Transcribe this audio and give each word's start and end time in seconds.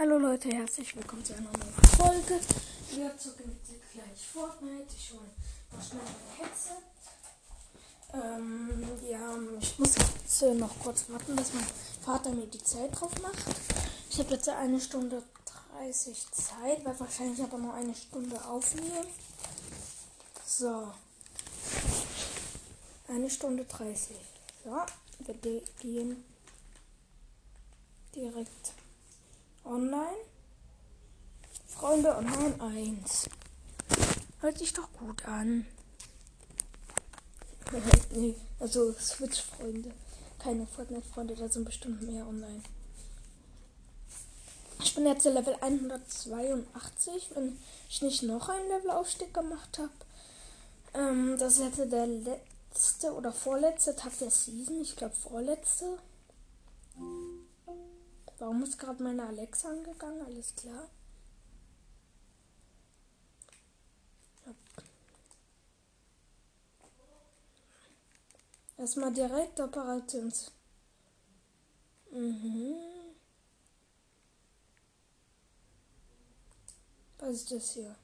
Hallo 0.00 0.16
Leute, 0.16 0.48
herzlich 0.50 0.94
willkommen 0.94 1.24
zu 1.24 1.32
einer 1.32 1.50
neuen 1.50 1.72
Folge. 1.96 2.38
Wir 2.92 3.18
zocken 3.18 3.58
gleich 3.92 4.28
Fortnite. 4.32 4.94
Ich 4.96 5.10
hole 5.10 5.22
noch 5.72 5.84
schnell 5.84 6.02
mein 6.04 6.46
Headset. 6.46 6.84
Ähm, 8.14 9.10
ja, 9.10 9.34
ich 9.60 9.76
muss 9.76 9.96
jetzt 9.96 10.42
äh, 10.42 10.54
noch 10.54 10.78
kurz 10.78 11.10
warten, 11.10 11.34
dass 11.34 11.52
mein 11.52 11.66
Vater 12.04 12.30
mir 12.30 12.46
die 12.46 12.62
Zeit 12.62 12.92
drauf 12.92 13.10
macht. 13.20 13.44
Ich 14.08 14.20
habe 14.20 14.34
jetzt 14.34 14.48
eine 14.48 14.80
Stunde 14.80 15.20
30 15.80 16.30
Zeit, 16.30 16.84
weil 16.84 17.00
wahrscheinlich 17.00 17.42
aber 17.42 17.58
nur 17.58 17.74
eine 17.74 17.96
Stunde 17.96 18.40
aufnehmen. 18.44 19.08
So. 20.46 20.92
Eine 23.08 23.28
Stunde 23.28 23.64
30. 23.64 24.16
So, 24.64 24.76
wir 25.26 25.62
gehen 25.80 26.24
direkt 28.14 28.77
online. 29.68 30.16
Freunde 31.66 32.16
online 32.16 32.60
1. 32.60 33.28
Hört 34.40 34.58
sich 34.58 34.72
doch 34.72 34.88
gut 34.98 35.24
an. 35.26 35.66
nee, 38.10 38.34
also 38.58 38.92
Switch-Freunde. 38.92 39.92
Keine 40.38 40.66
Fortnite-Freunde, 40.66 41.34
da 41.34 41.48
sind 41.48 41.64
bestimmt 41.64 42.02
mehr 42.02 42.26
online. 42.26 42.62
Ich 44.80 44.94
bin 44.94 45.06
jetzt 45.06 45.24
Level 45.24 45.56
182, 45.60 47.30
wenn 47.34 47.58
ich 47.88 48.00
nicht 48.02 48.22
noch 48.22 48.48
einen 48.48 48.68
Levelaufstieg 48.68 49.34
gemacht 49.34 49.78
habe. 49.78 49.90
Ähm, 50.94 51.36
das 51.38 51.58
jetzt 51.58 51.78
der 51.78 52.06
letzte 52.06 53.12
oder 53.12 53.32
vorletzte 53.32 53.96
Tag 53.96 54.16
der 54.18 54.30
Season. 54.30 54.80
Ich 54.80 54.96
glaube 54.96 55.14
vorletzte. 55.14 55.98
Warum 58.38 58.62
ist 58.62 58.78
gerade 58.78 59.02
meine 59.02 59.26
Alexa 59.26 59.68
angegangen? 59.68 60.24
Alles 60.24 60.54
klar. 60.54 60.88
Erstmal 68.76 69.12
direkt 69.12 69.58
Operations. 69.58 70.52
Mhm. 72.12 72.76
Was 77.18 77.30
ist 77.30 77.50
das 77.50 77.72
hier? 77.72 77.96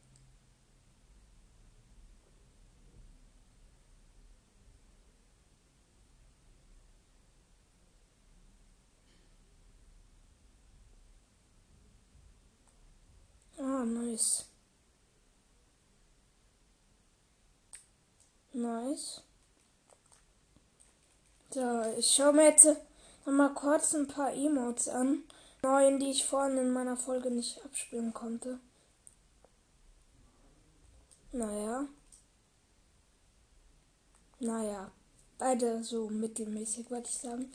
Ah, 13.66 13.82
nice. 13.86 14.44
Nice. 18.52 19.22
So, 21.50 21.82
ich 21.98 22.10
schaue 22.12 22.34
mir 22.34 22.44
jetzt 22.50 22.66
noch 23.24 23.32
mal 23.32 23.54
kurz 23.54 23.94
ein 23.94 24.06
paar 24.06 24.34
Emotes 24.34 24.88
an. 24.88 25.22
Neuen, 25.62 25.98
die 25.98 26.10
ich 26.10 26.26
vorhin 26.26 26.58
in 26.58 26.72
meiner 26.72 26.98
Folge 26.98 27.30
nicht 27.30 27.64
abspielen 27.64 28.12
konnte. 28.12 28.58
Naja. 31.32 31.86
Naja. 34.40 34.90
Beide 35.38 35.82
so 35.82 36.10
mittelmäßig, 36.10 36.90
würde 36.90 37.08
ich 37.08 37.16
sagen. 37.16 37.50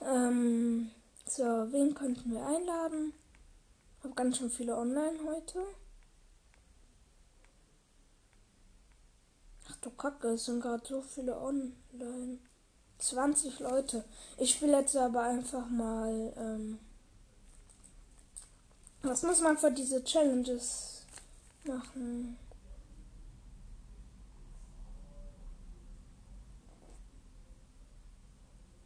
Ähm, 0.00 0.90
so, 1.26 1.42
wen 1.70 1.94
könnten 1.94 2.32
wir 2.32 2.46
einladen? 2.46 3.12
Habe 4.04 4.14
ganz 4.16 4.36
schön 4.36 4.50
viele 4.50 4.76
online 4.76 5.18
heute. 5.26 5.64
Ach 9.66 9.76
du 9.76 9.90
Kacke, 9.92 10.28
es 10.28 10.44
sind 10.44 10.60
gerade 10.60 10.86
so 10.86 11.00
viele 11.00 11.40
online. 11.40 12.38
20 12.98 13.60
Leute. 13.60 14.04
Ich 14.36 14.50
spiele 14.50 14.78
jetzt 14.78 14.94
aber 14.94 15.22
einfach 15.22 15.70
mal. 15.70 16.34
Ähm, 16.36 16.78
was 19.00 19.22
muss 19.22 19.40
man 19.40 19.56
für 19.56 19.70
diese 19.70 20.04
Challenges 20.04 21.06
machen? 21.64 22.36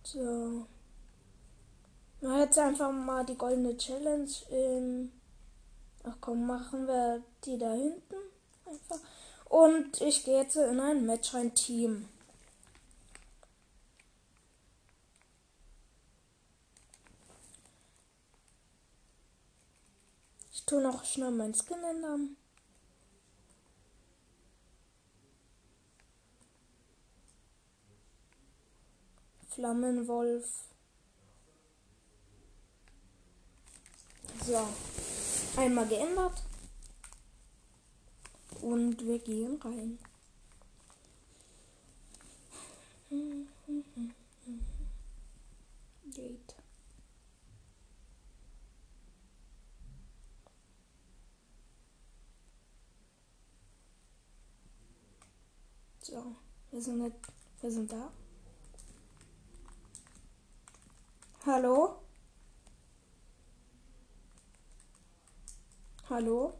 So. 0.05 0.69
Na, 2.21 2.41
jetzt 2.41 2.59
einfach 2.59 2.91
mal 2.91 3.25
die 3.25 3.37
goldene 3.37 3.77
Challenge 3.77 4.31
in. 4.51 5.13
Ach 6.03 6.17
komm, 6.21 6.47
machen 6.47 6.87
wir 6.87 7.23
die 7.45 7.59
da 7.59 7.73
hinten 7.73 8.17
einfach. 8.67 8.99
Und 9.45 10.01
ich 10.01 10.25
gehe 10.25 10.43
jetzt 10.43 10.57
in 10.57 10.81
ein 10.81 11.07
Match 11.07 11.33
rein 11.35 11.55
Team. 11.55 12.09
Ich 20.53 20.65
tue 20.67 20.83
noch 20.83 21.05
schnell 21.05 21.31
mein 21.31 21.55
Skin 21.55 21.83
ändern. 21.85 22.37
Flammenwolf. 29.49 30.68
So. 34.45 34.69
Einmal 35.61 35.87
geändert. 35.87 36.43
Und 38.63 39.05
wir 39.05 39.19
gehen 39.19 39.61
rein. 39.63 39.99
Gate. 46.15 46.55
So, 56.03 56.37
wir 56.71 56.81
sind, 56.83 56.99
nicht, 56.99 57.17
wir 57.61 57.71
sind 57.71 57.93
da. 57.93 58.11
Hallo? 61.45 62.08
Hallo? 66.11 66.55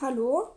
Hallo? 0.00 0.54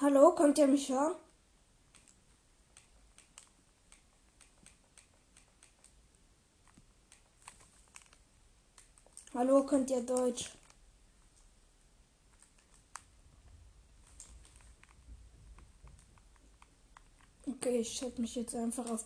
Hallo, 0.00 0.32
könnt 0.36 0.58
ihr 0.58 0.68
mich 0.68 0.88
hören? 0.88 1.16
Hallo, 9.34 9.66
könnt 9.66 9.90
ihr 9.90 10.02
Deutsch? 10.02 10.50
Okay, 17.62 17.80
ich 17.80 17.92
schalte 17.92 18.22
mich 18.22 18.34
jetzt 18.36 18.54
einfach 18.54 18.88
auf. 18.88 19.04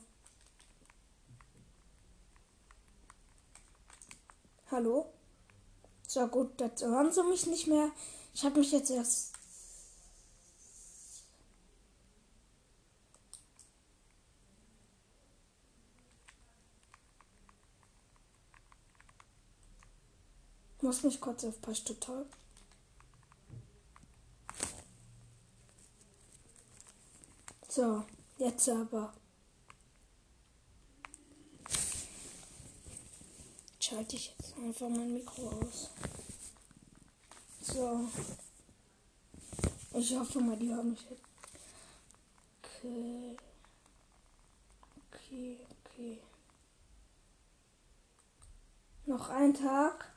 Hallo? 4.70 5.12
So 6.06 6.28
gut, 6.28 6.60
das 6.60 6.80
hören 6.82 7.12
sie 7.12 7.24
mich 7.24 7.46
nicht 7.46 7.66
mehr. 7.66 7.90
Ich 8.32 8.44
habe 8.44 8.60
mich 8.60 8.70
jetzt 8.70 8.90
erst. 8.90 9.32
Muss 20.80 21.02
mich 21.02 21.20
kurz 21.20 21.44
auf 21.44 21.60
total. 21.82 22.26
So. 27.68 28.04
Jetzt 28.36 28.68
aber. 28.68 29.12
Schalte 33.78 34.16
ich 34.16 34.34
jetzt 34.38 34.56
einfach 34.56 34.88
mein 34.88 35.12
Mikro 35.14 35.50
aus. 35.50 35.90
So. 37.60 38.08
Ich 39.92 40.16
hoffe 40.16 40.40
mal, 40.40 40.56
die 40.56 40.74
hören 40.74 40.90
mich 40.90 41.10
jetzt. 41.10 41.22
Okay. 42.62 43.36
Okay, 45.12 45.58
okay. 45.84 46.20
Noch 49.06 49.28
ein 49.28 49.54
Tag. 49.54 50.12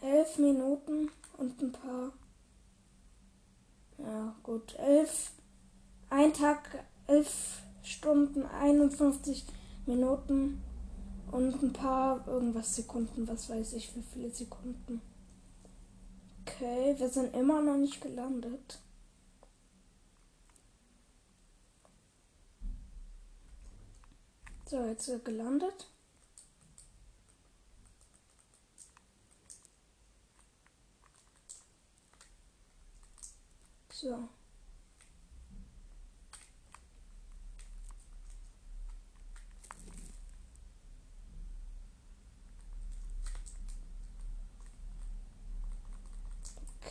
Elf 0.00 0.38
Minuten 0.38 1.10
und 1.38 1.60
ein 1.60 1.72
paar. 1.72 2.12
Ja, 3.98 4.36
gut. 4.42 4.74
Elf 4.76 5.32
ein 6.10 6.32
Tag, 6.32 6.84
11 7.06 7.62
Stunden, 7.82 8.44
51 8.46 9.44
Minuten 9.86 10.62
und 11.30 11.62
ein 11.62 11.72
paar 11.72 12.26
irgendwas 12.26 12.74
Sekunden, 12.74 13.26
was 13.28 13.48
weiß 13.48 13.74
ich, 13.74 13.94
wie 13.96 14.02
viele 14.02 14.30
Sekunden. 14.30 15.00
Okay, 16.42 16.94
wir 16.98 17.08
sind 17.08 17.34
immer 17.34 17.60
noch 17.60 17.76
nicht 17.76 18.00
gelandet. 18.00 18.80
So, 24.68 24.84
jetzt 24.84 25.06
sind 25.06 25.24
wir 25.24 25.32
gelandet. 25.32 25.86
So. 33.92 34.28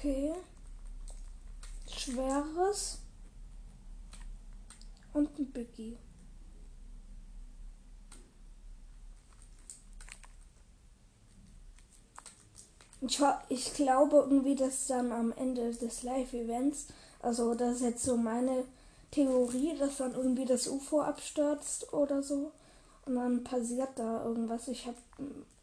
Okay. 0.06 0.34
Schweres. 1.90 3.00
Und 5.13 5.40
ein 5.40 5.52
Biggie. 5.52 5.98
Ich, 13.02 13.19
ich 13.50 13.74
glaube 13.74 14.18
irgendwie, 14.18 14.54
dass 14.54 14.86
dann 14.86 15.12
am 15.12 15.31
Ende 15.31 15.74
des 15.74 16.04
Live-Events, 16.04 16.86
also 17.24 17.56
das 17.56 17.78
ist 17.78 17.81
jetzt 17.81 18.04
so 18.04 18.16
meine 18.16 18.66
Theorie, 19.10 19.75
dass 19.75 19.98
dann 19.98 20.13
irgendwie 20.13 20.46
das 20.46 20.68
UFO 20.68 21.01
abstürzt 21.01 21.92
oder 21.94 22.22
so. 22.22 22.51
Und 23.08 23.16
dann 23.16 23.44
passiert 23.44 23.90
da 23.96 24.24
irgendwas. 24.24 24.68
Ich 24.68 24.86
hab. 24.86 24.96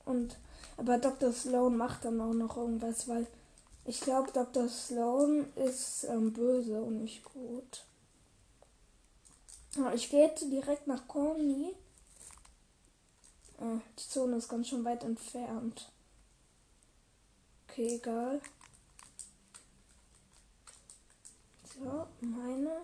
Und. 0.05 0.37
Aber 0.77 0.99
Dr. 0.99 1.33
Sloan 1.33 1.77
macht 1.77 2.05
dann 2.05 2.21
auch 2.21 2.35
noch 2.35 2.57
irgendwas, 2.57 3.07
weil 3.07 3.29
ich 3.85 4.01
glaube, 4.01 4.31
Dr. 4.33 4.69
Sloan 4.69 5.53
ist 5.57 6.05
ähm, 6.05 6.33
böse 6.33 6.81
und 6.81 7.03
nicht 7.03 7.25
gut. 7.25 7.85
Ich 9.95 10.11
gehe 10.11 10.27
jetzt 10.27 10.43
direkt 10.43 10.87
nach 10.87 11.09
Corny. 11.09 11.75
Ah, 13.59 13.81
die 13.99 14.09
Zone 14.09 14.37
ist 14.37 14.49
ganz 14.49 14.69
schön 14.69 14.85
weit 14.85 15.03
entfernt. 15.03 15.91
Okay, 17.69 17.95
egal. 17.97 18.41
So, 21.75 22.07
meine. 22.21 22.83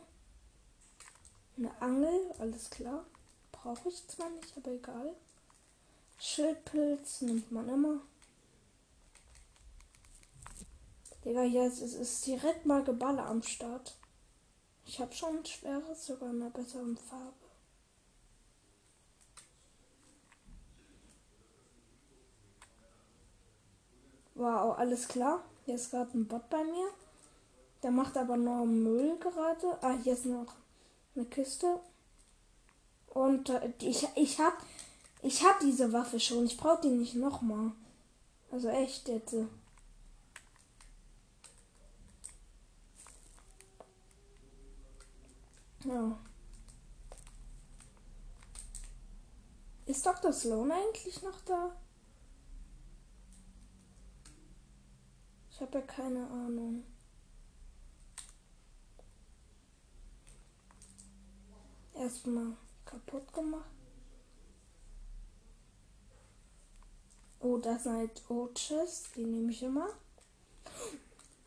Eine 1.59 1.83
Angel, 1.83 2.33
alles 2.39 2.71
klar. 2.71 3.05
Brauche 3.53 3.89
ich 3.89 4.07
zwar 4.09 4.31
nicht, 4.31 4.57
aber 4.57 4.71
egal. 4.71 5.15
Schildpilz 6.19 7.21
nimmt 7.21 7.53
man 7.53 7.69
immer. 7.69 8.01
Digga, 11.25 11.43
jetzt 11.43 11.83
ist, 11.83 11.95
ist 11.95 12.27
direkt 12.27 12.67
mal 12.67 12.85
Geballer 12.85 13.27
am 13.27 13.43
Start. 13.43 13.97
Ich 14.87 15.01
habe 15.01 15.13
schon 15.13 15.39
ein 15.39 15.45
schweres, 15.45 16.07
sogar 16.07 16.31
in 16.31 16.41
einer 16.41 16.51
besseren 16.51 16.97
Farbe. 16.97 17.35
Wow, 24.35 24.79
alles 24.79 25.09
klar. 25.09 25.43
Hier 25.65 25.75
ist 25.75 25.91
gerade 25.91 26.17
ein 26.17 26.27
Bot 26.29 26.49
bei 26.49 26.63
mir. 26.63 26.89
Der 27.83 27.91
macht 27.91 28.17
aber 28.17 28.37
nur 28.37 28.65
Müll 28.67 29.19
gerade. 29.19 29.77
Ah, 29.83 29.99
hier 30.03 30.13
ist 30.13 30.27
noch 30.27 30.55
eine 31.17 31.25
Kiste. 31.25 31.81
Und 33.09 33.51
äh, 33.51 33.73
ich, 33.81 34.07
ich 34.15 34.39
hab 34.39 34.55
ich 35.23 35.45
hab 35.45 35.59
diese 35.61 35.93
Waffe 35.93 36.21
schon. 36.21 36.47
Ich 36.47 36.57
brauche 36.57 36.83
die 36.83 36.89
nicht 36.89 37.17
nochmal. 37.17 37.73
Also 38.53 38.69
echt 38.69 39.09
jetzt. 39.09 39.35
Ja. 45.85 46.19
Ist 49.87 50.05
Dr. 50.05 50.33
Sloan 50.33 50.71
eigentlich 50.71 51.23
noch 51.23 51.41
da? 51.43 51.75
Ich 55.51 55.61
habe 55.61 55.79
ja 55.79 55.85
keine 55.85 56.27
Ahnung. 56.29 56.85
Erstmal 61.95 62.57
kaputt 62.85 63.33
gemacht. 63.33 63.71
Oh, 67.41 67.59
das 67.59 67.85
sind 67.85 67.97
halt 67.97 68.31
O-Chest. 68.31 69.17
Die 69.17 69.25
nehme 69.25 69.51
ich 69.51 69.63
immer. 69.63 69.89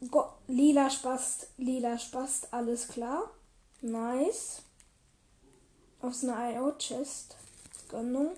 Go 0.10 0.34
lila 0.48 0.90
Spast, 0.90 1.48
lila 1.58 1.98
Spast, 1.98 2.52
alles 2.54 2.88
klar. 2.88 3.30
Nice. 3.82 4.62
Aus 6.02 6.24
einer 6.24 6.56
IO-Chest. 6.56 7.36
Gönnung. 7.90 8.36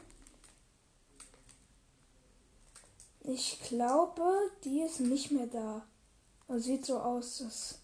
Ich 3.21 3.59
glaube, 3.61 4.23
die 4.63 4.81
ist 4.81 5.01
nicht 5.01 5.31
mehr 5.31 5.47
da. 5.47 5.85
Also 6.47 6.63
sieht 6.65 6.85
so 6.85 6.99
aus, 6.99 7.39
dass 7.39 7.79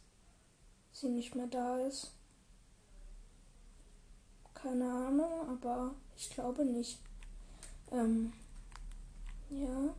sie 0.93 1.09
nicht 1.09 1.35
mehr 1.35 1.47
da 1.47 1.79
ist. 1.79 2.11
Keine 4.53 4.91
Ahnung, 4.91 5.49
aber 5.49 5.95
ich 6.15 6.29
glaube 6.29 6.65
nicht. 6.65 6.99
Ähm, 7.91 8.33
ja. 9.49 9.93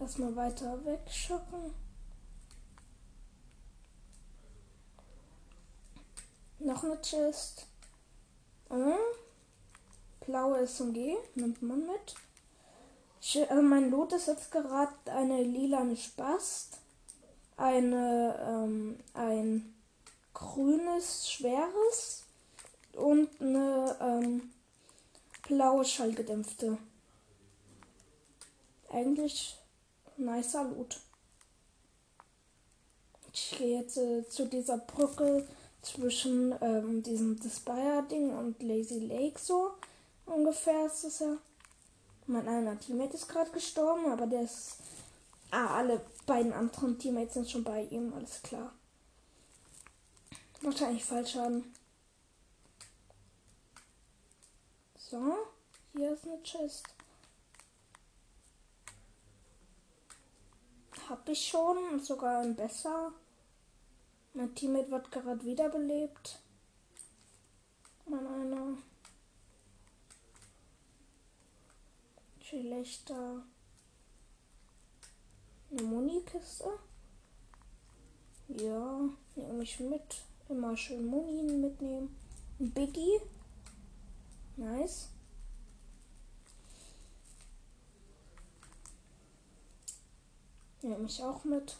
Erstmal 0.00 0.34
weiter 0.34 0.84
wegschocken. 0.84 1.83
Noch 6.64 6.82
eine 6.82 6.98
Chest. 7.02 7.66
Und 8.70 8.96
blaue 10.26 10.66
SMG 10.66 11.14
nimmt 11.34 11.60
man 11.60 11.86
mit. 11.86 12.14
Also 13.50 13.62
mein 13.62 13.90
Lot 13.90 14.14
ist 14.14 14.28
jetzt 14.28 14.50
gerade 14.50 14.92
eine 15.06 15.42
lilane 15.42 15.94
Spast, 15.94 16.78
eine, 17.58 18.38
ähm, 18.48 18.98
ein 19.12 19.74
grünes 20.32 21.30
schweres 21.30 22.24
und 22.94 23.28
eine 23.42 23.96
ähm, 24.00 24.50
blaue 25.46 25.84
schallgedämpfte. 25.84 26.78
Eigentlich 28.90 29.58
nicer 30.16 30.64
Loot. 30.64 30.98
Ich 33.34 33.58
gehe 33.58 33.80
jetzt 33.80 33.98
äh, 33.98 34.26
zu 34.28 34.46
dieser 34.46 34.78
Brücke 34.78 35.46
zwischen 35.84 36.54
ähm, 36.60 37.02
diesem 37.02 37.38
Despire-Ding 37.38 38.36
und 38.36 38.62
Lazy 38.62 39.00
Lake 39.00 39.38
so 39.38 39.72
ungefähr 40.26 40.86
ist 40.86 41.04
es 41.04 41.18
ja. 41.20 41.36
Mein 42.26 42.48
einer 42.48 42.78
Teammate 42.78 43.14
ist 43.14 43.28
gerade 43.28 43.50
gestorben, 43.50 44.10
aber 44.10 44.26
der 44.26 44.42
ist. 44.42 44.78
Ah, 45.50 45.76
alle 45.76 46.00
beiden 46.26 46.52
anderen 46.52 46.98
Teammates 46.98 47.34
sind 47.34 47.50
schon 47.50 47.62
bei 47.62 47.82
ihm, 47.84 48.12
alles 48.14 48.42
klar. 48.42 48.72
Wahrscheinlich 50.62 51.04
Fallschaden. 51.04 51.72
So, 54.96 55.36
hier 55.92 56.14
ist 56.14 56.24
eine 56.24 56.42
Chest. 56.42 56.86
Hab 61.08 61.28
ich 61.28 61.46
schon, 61.46 62.00
sogar 62.00 62.40
ein 62.40 62.56
besser. 62.56 63.12
Mein 64.34 64.54
Teammate 64.54 64.90
wird 64.90 65.10
gerade 65.10 65.44
wiederbelebt. 65.44 66.40
Mein 68.06 68.26
einer. 68.26 68.76
schlechter 72.60 73.42
eine 75.70 75.82
Munikiste. 75.82 76.78
Ja, 78.48 79.00
nehme 79.34 79.62
ich 79.62 79.80
mit. 79.80 80.22
Immer 80.48 80.76
schön 80.76 81.06
Munien 81.06 81.60
mitnehmen. 81.60 82.14
Ein 82.60 82.70
Biggie. 82.70 83.20
Nice. 84.56 85.08
Nehme 90.82 91.06
ich 91.06 91.22
auch 91.22 91.44
mit. 91.44 91.76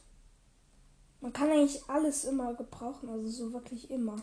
Man 1.24 1.32
kann 1.32 1.50
eigentlich 1.50 1.82
alles 1.88 2.26
immer 2.26 2.52
gebrauchen, 2.52 3.08
also 3.08 3.26
so 3.28 3.52
wirklich 3.54 3.90
immer. 3.90 4.16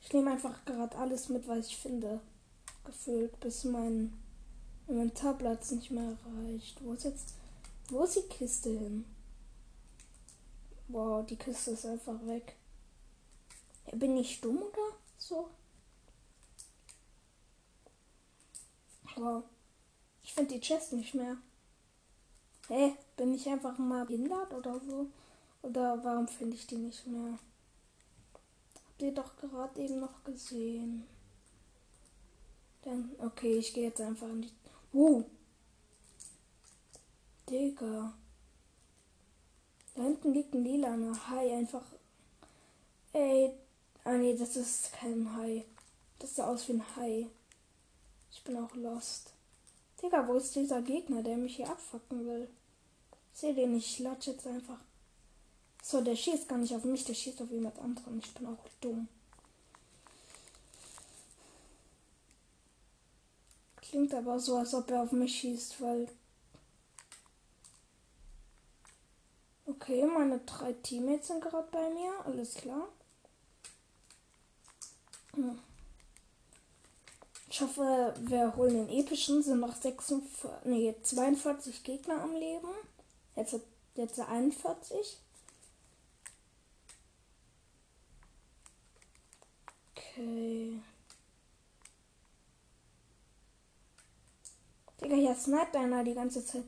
Ich 0.00 0.10
nehme 0.14 0.30
einfach 0.30 0.64
gerade 0.64 0.96
alles 0.96 1.28
mit, 1.28 1.46
was 1.46 1.66
ich 1.66 1.76
finde. 1.76 2.22
Gefüllt, 2.84 3.38
bis 3.40 3.64
mein 3.64 4.18
Inventarplatz 4.86 5.72
nicht 5.72 5.90
mehr 5.90 6.16
reicht. 6.24 6.82
Wo 6.82 6.94
ist 6.94 7.04
jetzt. 7.04 7.34
Wo 7.90 8.02
ist 8.02 8.16
die 8.16 8.22
Kiste 8.22 8.70
hin? 8.70 9.04
Wow, 10.88 11.26
die 11.26 11.36
Kiste 11.36 11.72
ist 11.72 11.84
einfach 11.84 12.18
weg. 12.24 12.56
Ja, 13.88 13.98
bin 13.98 14.16
ich 14.16 14.40
dumm 14.40 14.62
oder 14.62 14.96
so? 15.18 15.50
Wow. 19.16 19.44
Ich 20.22 20.32
finde 20.32 20.54
die 20.54 20.60
Chest 20.60 20.94
nicht 20.94 21.14
mehr. 21.14 21.36
Hä? 22.68 22.74
Hey, 22.74 22.96
bin 23.18 23.34
ich 23.34 23.46
einfach 23.50 23.76
mal 23.76 24.06
behindert 24.06 24.54
oder 24.54 24.80
so? 24.80 25.08
Oder 25.62 26.02
warum 26.04 26.28
finde 26.28 26.56
ich 26.56 26.66
die 26.66 26.76
nicht 26.76 27.06
mehr? 27.06 27.38
Habt 28.74 29.02
ihr 29.02 29.12
doch 29.12 29.36
gerade 29.36 29.80
eben 29.80 30.00
noch 30.00 30.24
gesehen. 30.24 31.06
Dann, 32.82 33.10
okay, 33.18 33.58
ich 33.58 33.74
gehe 33.74 33.88
jetzt 33.88 34.00
einfach 34.00 34.28
in 34.28 34.42
die. 34.42 34.52
Uh. 34.92 35.24
Digga. 37.48 38.12
Da 39.94 40.02
hinten 40.02 40.32
liegt 40.32 40.54
ein 40.54 40.64
lilaner 40.64 41.28
Hai. 41.28 41.54
Einfach. 41.54 41.84
Ey. 43.12 43.52
Ah 44.04 44.12
nee, 44.12 44.36
das 44.36 44.56
ist 44.56 44.92
kein 44.92 45.36
Hai. 45.36 45.64
Das 46.18 46.36
sah 46.36 46.48
aus 46.48 46.68
wie 46.68 46.74
ein 46.74 46.96
Hai. 46.96 47.26
Ich 48.30 48.42
bin 48.44 48.56
auch 48.56 48.74
lost. 48.74 49.32
Digga, 50.00 50.26
wo 50.28 50.34
ist 50.34 50.54
dieser 50.54 50.82
Gegner, 50.82 51.22
der 51.22 51.36
mich 51.36 51.56
hier 51.56 51.68
abfacken 51.68 52.26
will? 52.26 52.48
Ich 53.32 53.40
sehe 53.40 53.54
den. 53.54 53.76
Ich 53.76 53.98
latsch 53.98 54.28
jetzt 54.28 54.46
einfach. 54.46 54.78
So, 55.90 56.02
der 56.02 56.16
schießt 56.16 56.46
gar 56.46 56.58
nicht 56.58 56.74
auf 56.74 56.84
mich, 56.84 57.02
der 57.04 57.14
schießt 57.14 57.40
auf 57.40 57.50
jemand 57.50 57.78
anderen. 57.78 58.18
Ich 58.18 58.34
bin 58.34 58.46
auch 58.46 58.58
dumm. 58.82 59.08
Klingt 63.76 64.12
aber 64.12 64.38
so, 64.38 64.58
als 64.58 64.74
ob 64.74 64.90
er 64.90 65.04
auf 65.04 65.12
mich 65.12 65.40
schießt, 65.40 65.80
weil. 65.80 66.08
Okay, 69.64 70.04
meine 70.04 70.40
drei 70.40 70.74
Teammates 70.74 71.28
sind 71.28 71.40
gerade 71.40 71.68
bei 71.70 71.88
mir. 71.88 72.12
Alles 72.26 72.52
klar. 72.52 72.86
Hm. 75.36 75.58
Ich 77.48 77.62
hoffe, 77.62 78.12
wir 78.20 78.54
holen 78.56 78.74
den 78.74 78.90
epischen. 78.90 79.42
Sind 79.42 79.60
noch 79.60 79.74
46, 79.74 80.50
nee, 80.64 80.94
42 81.02 81.82
Gegner 81.82 82.20
am 82.20 82.34
Leben. 82.34 82.68
Jetzt, 83.36 83.58
jetzt 83.94 84.20
41. 84.20 85.16
Okay. 90.18 90.80
Digga, 95.00 95.14
hier 95.14 95.34
sniped 95.36 95.76
einer 95.76 96.02
die 96.02 96.14
ganze 96.14 96.44
Zeit. 96.44 96.64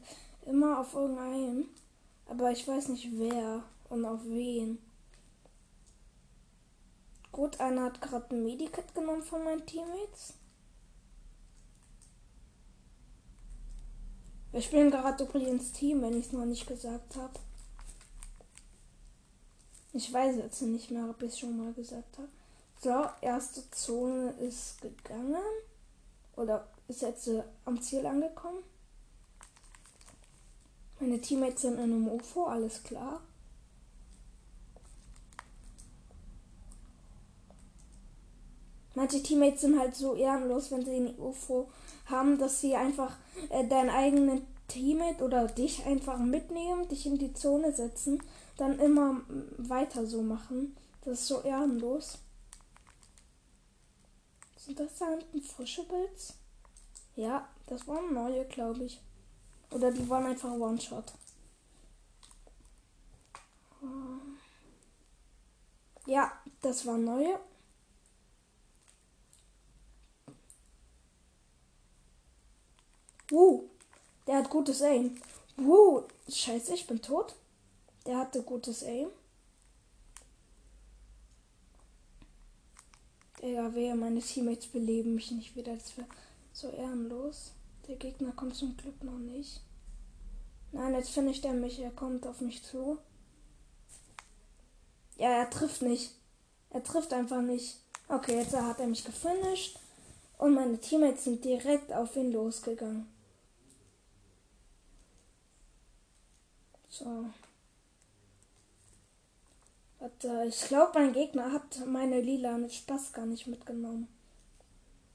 Immer 0.47 0.79
auf 0.79 0.95
irgendeinen. 0.95 1.69
Aber 2.27 2.53
ich 2.53 2.67
weiß 2.67 2.89
nicht 2.89 3.09
wer 3.13 3.65
und 3.89 4.05
auf 4.05 4.25
wen. 4.25 4.79
Gut, 7.33 7.59
einer 7.59 7.87
hat 7.87 8.01
gerade 8.01 8.37
ein 8.37 8.45
Medikit 8.45 8.95
genommen 8.95 9.23
von 9.23 9.43
meinen 9.43 9.67
Teammates. 9.67 10.35
Wir 14.53 14.63
spielen 14.63 14.93
gerade 14.93 15.25
übrigens 15.25 15.73
Team, 15.73 16.03
wenn 16.03 16.19
ich 16.19 16.27
es 16.27 16.33
noch 16.33 16.45
nicht 16.45 16.69
gesagt 16.69 17.17
habe. 17.17 17.39
Ich 19.93 20.13
weiß 20.13 20.37
jetzt 20.37 20.63
nicht 20.63 20.93
mehr, 20.93 21.11
ob 21.11 21.21
ich 21.23 21.33
es 21.33 21.39
schon 21.41 21.57
mal 21.57 21.73
gesagt 21.73 22.19
habe. 22.19 22.29
So, 22.83 23.05
erste 23.21 23.71
Zone 23.71 24.31
ist 24.41 24.81
gegangen. 24.81 25.43
Oder 26.37 26.67
ist 26.89 27.03
jetzt 27.03 27.29
äh, 27.29 27.43
am 27.67 27.81
Ziel 27.81 28.07
angekommen. 28.07 28.63
Meine 30.99 31.21
Teammates 31.21 31.63
sind 31.63 31.75
in 31.75 31.81
einem 31.81 32.09
UFO, 32.09 32.45
alles 32.45 32.83
klar. 32.83 33.21
Manche 38.95 39.23
Teammates 39.23 39.61
sind 39.61 39.79
halt 39.79 39.95
so 39.95 40.15
ehrenlos, 40.15 40.71
wenn 40.71 40.85
sie 40.85 40.97
ein 40.97 41.19
UFO 41.19 41.71
haben, 42.07 42.39
dass 42.39 42.61
sie 42.61 42.75
einfach 42.77 43.17
äh, 43.51 43.67
deinen 43.67 43.91
eigenen 43.91 44.47
Teammate 44.69 45.23
oder 45.23 45.47
dich 45.47 45.85
einfach 45.87 46.19
mitnehmen, 46.19 46.89
dich 46.89 47.07
in 47.07 47.19
die 47.19 47.35
Zone 47.35 47.73
setzen, 47.73 48.23
dann 48.57 48.79
immer 48.79 49.21
weiter 49.59 50.07
so 50.07 50.23
machen. 50.23 50.77
Das 51.03 51.21
ist 51.21 51.29
so 51.29 51.41
ehrenlos. 51.43 52.19
Sind 54.61 54.79
das 54.79 54.99
da 54.99 55.09
hinten 55.09 55.41
frische 55.41 55.85
Builds? 55.85 56.35
Ja, 57.17 57.49
das 57.67 57.89
waren 57.89 58.13
neue, 58.13 58.45
glaube 58.45 58.85
ich. 58.85 59.01
Oder 59.71 59.91
die 59.91 60.07
waren 60.11 60.27
einfach 60.27 60.53
One-Shot. 60.53 61.15
Ja, 66.05 66.31
das 66.61 66.85
waren 66.85 67.05
neue. 67.05 67.41
Uh, 73.33 73.65
der 74.27 74.37
hat 74.37 74.51
gutes 74.51 74.83
Aim. 74.83 75.17
Uh, 75.57 76.03
scheiße, 76.29 76.75
ich 76.75 76.87
bin 76.87 77.01
tot. 77.01 77.35
Der 78.05 78.19
hatte 78.19 78.43
gutes 78.43 78.83
Aim. 78.83 79.09
Digga, 83.43 83.75
wehe, 83.75 83.95
meine 83.95 84.21
Teammates 84.21 84.67
beleben 84.67 85.15
mich 85.15 85.31
nicht 85.31 85.57
wieder. 85.57 85.75
Das 85.75 85.97
wäre 85.97 86.07
so 86.53 86.69
ehrenlos. 86.69 87.53
Der 87.89 87.97
Gegner 87.97 88.33
kommt 88.33 88.55
zum 88.55 88.77
Glück 88.77 89.03
noch 89.03 89.19
nicht. 89.19 89.63
Nein, 90.73 90.95
jetzt 90.95 91.11
finde 91.11 91.31
ich 91.33 91.41
der 91.41 91.55
mich. 91.55 91.79
Er 91.81 91.91
kommt 91.91 92.27
auf 92.27 92.41
mich 92.41 92.63
zu. 92.63 92.99
Ja, 95.17 95.31
er 95.31 95.51
trifft 95.51 95.83
nicht. 95.83 96.13
Er 96.71 96.85
trifft 96.85 97.13
einfach 97.13 97.43
nicht. 97.43 97.79
Okay, 98.09 98.39
jetzt 98.39 98.55
hat 98.55 98.79
er 98.79 98.87
mich 98.87 99.05
gefinisht. 99.05 99.79
Und 100.39 100.55
meine 100.55 100.79
Teammates 100.79 101.25
sind 101.25 101.45
direkt 101.45 101.93
auf 101.93 102.17
ihn 102.17 102.33
losgegangen. 102.33 103.07
So. 106.89 107.27
Warte, 110.01 110.47
ich 110.49 110.63
glaube, 110.63 110.93
mein 110.95 111.13
Gegner 111.13 111.53
hat 111.53 111.87
meine 111.87 112.23
lila 112.23 112.57
mit 112.57 112.73
Spaß 112.73 113.13
gar 113.13 113.27
nicht 113.27 113.47
mitgenommen. 113.47 114.09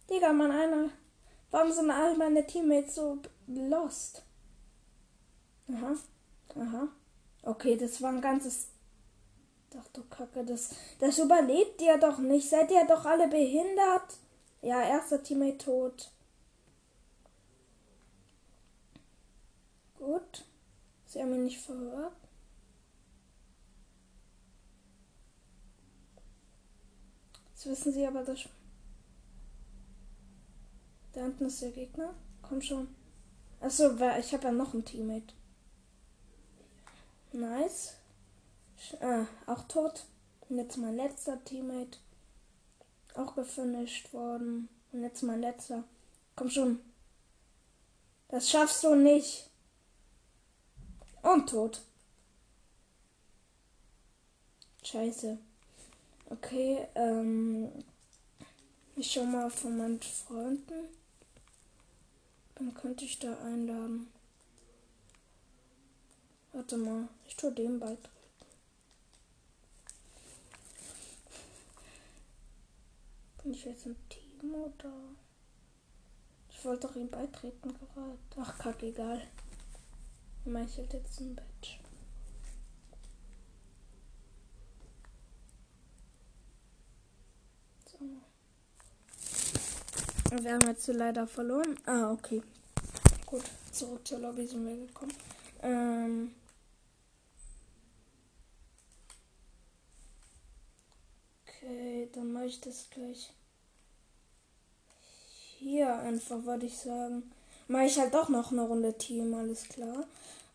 Digga, 0.09 0.31
man 0.31 0.51
einer. 0.51 0.89
Warum 1.49 1.71
sind 1.71 1.89
all 1.89 2.15
meine 2.15 2.45
Teammates 2.45 2.93
so 2.95 3.17
lost? 3.47 4.23
Aha. 5.73 5.95
Aha. 6.55 6.87
Okay, 7.41 7.75
das 7.77 7.99
war 8.01 8.11
ein 8.11 8.21
ganzes. 8.21 8.67
Ach 9.77 9.87
du 9.91 10.03
Kacke, 10.03 10.45
das, 10.45 10.69
das 10.99 11.17
überlebt 11.17 11.81
ihr 11.81 11.97
doch 11.97 12.19
nicht. 12.19 12.47
Seid 12.47 12.71
ihr 12.71 12.85
doch 12.85 13.05
alle 13.05 13.27
behindert? 13.27 14.17
Ja, 14.61 14.81
erster 14.83 15.21
Teammate 15.21 15.57
tot. 15.57 16.11
Gut. 19.97 20.45
Sie 21.07 21.21
haben 21.21 21.33
ihn 21.33 21.45
nicht 21.45 21.59
verhört. 21.59 22.13
Wissen 27.65 27.93
sie 27.93 28.05
aber, 28.05 28.23
dass. 28.23 28.47
Da 31.13 31.21
hinten 31.21 31.45
ist 31.45 31.61
der 31.61 31.71
Gegner. 31.71 32.13
Komm 32.41 32.61
schon. 32.61 32.87
Achso, 33.61 33.95
ich 34.19 34.33
habe 34.33 34.43
ja 34.43 34.51
noch 34.51 34.73
ein 34.73 34.85
Teammate. 34.85 35.33
Nice. 37.31 37.95
Ah, 38.99 39.25
auch 39.47 39.63
tot. 39.67 40.05
Und 40.47 40.57
jetzt 40.57 40.77
mein 40.77 40.95
letzter 40.95 41.43
Teammate. 41.43 41.97
Auch 43.15 43.35
gefinisht 43.35 44.13
worden. 44.13 44.69
Und 44.91 45.01
jetzt 45.01 45.23
mein 45.23 45.41
letzter. 45.41 45.83
Komm 46.35 46.49
schon. 46.49 46.79
Das 48.27 48.49
schaffst 48.49 48.83
du 48.83 48.95
nicht. 48.95 49.49
Und 51.21 51.49
tot. 51.49 51.81
Scheiße. 54.83 55.39
Okay, 56.29 56.87
ähm. 56.95 57.71
Ich 58.97 59.11
schau 59.11 59.25
mal 59.25 59.49
von 59.49 59.77
meinen 59.77 60.01
Freunden. 60.01 60.87
Dann 62.55 62.73
könnte 62.73 63.03
ich 63.03 63.19
da 63.19 63.37
einladen. 63.39 64.07
Warte 66.53 66.77
mal, 66.77 67.09
ich 67.27 67.35
tue 67.35 67.51
dem 67.51 67.77
beitreten. 67.77 68.09
Bin 73.43 73.53
ich 73.53 73.65
jetzt 73.65 73.85
im 73.85 73.97
Team 74.07 74.55
oder? 74.55 74.93
Ich 76.49 76.63
wollte 76.63 76.87
doch 76.87 76.95
ihm 76.95 77.09
beitreten 77.09 77.73
gerade. 77.77 78.17
Ach, 78.37 78.57
kack, 78.57 78.81
egal. 78.81 79.21
Meichelt 80.45 80.93
jetzt 80.93 81.19
ein 81.19 81.35
Badge. 81.35 81.84
Wir 90.43 90.53
haben 90.53 90.67
jetzt 90.67 90.87
leider 90.87 91.27
verloren. 91.27 91.77
Ah, 91.85 92.11
okay. 92.11 92.41
Gut, 93.25 93.43
zurück 93.71 94.07
zur 94.07 94.19
Lobby 94.19 94.45
sind 94.45 94.65
wir 94.65 94.87
gekommen. 94.87 95.13
Ähm. 95.61 96.35
Okay, 101.47 102.09
dann 102.13 102.33
mache 102.33 102.45
ich 102.45 102.61
das 102.61 102.89
gleich 102.89 103.31
hier 105.57 105.97
einfach, 105.99 106.43
würde 106.43 106.67
ich 106.67 106.77
sagen. 106.77 107.31
Mache 107.67 107.85
ich 107.85 107.99
halt 107.99 108.13
doch 108.13 108.29
noch 108.29 108.51
eine 108.51 108.61
Runde 108.61 108.95
Team, 108.97 109.33
alles 109.33 109.63
klar. 109.67 110.05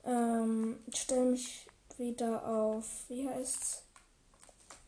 Ähm, 0.04 0.78
stelle 0.94 1.32
mich 1.32 1.66
wieder 1.96 2.46
auf, 2.46 2.86
wie 3.08 3.28
heißt's? 3.28 3.82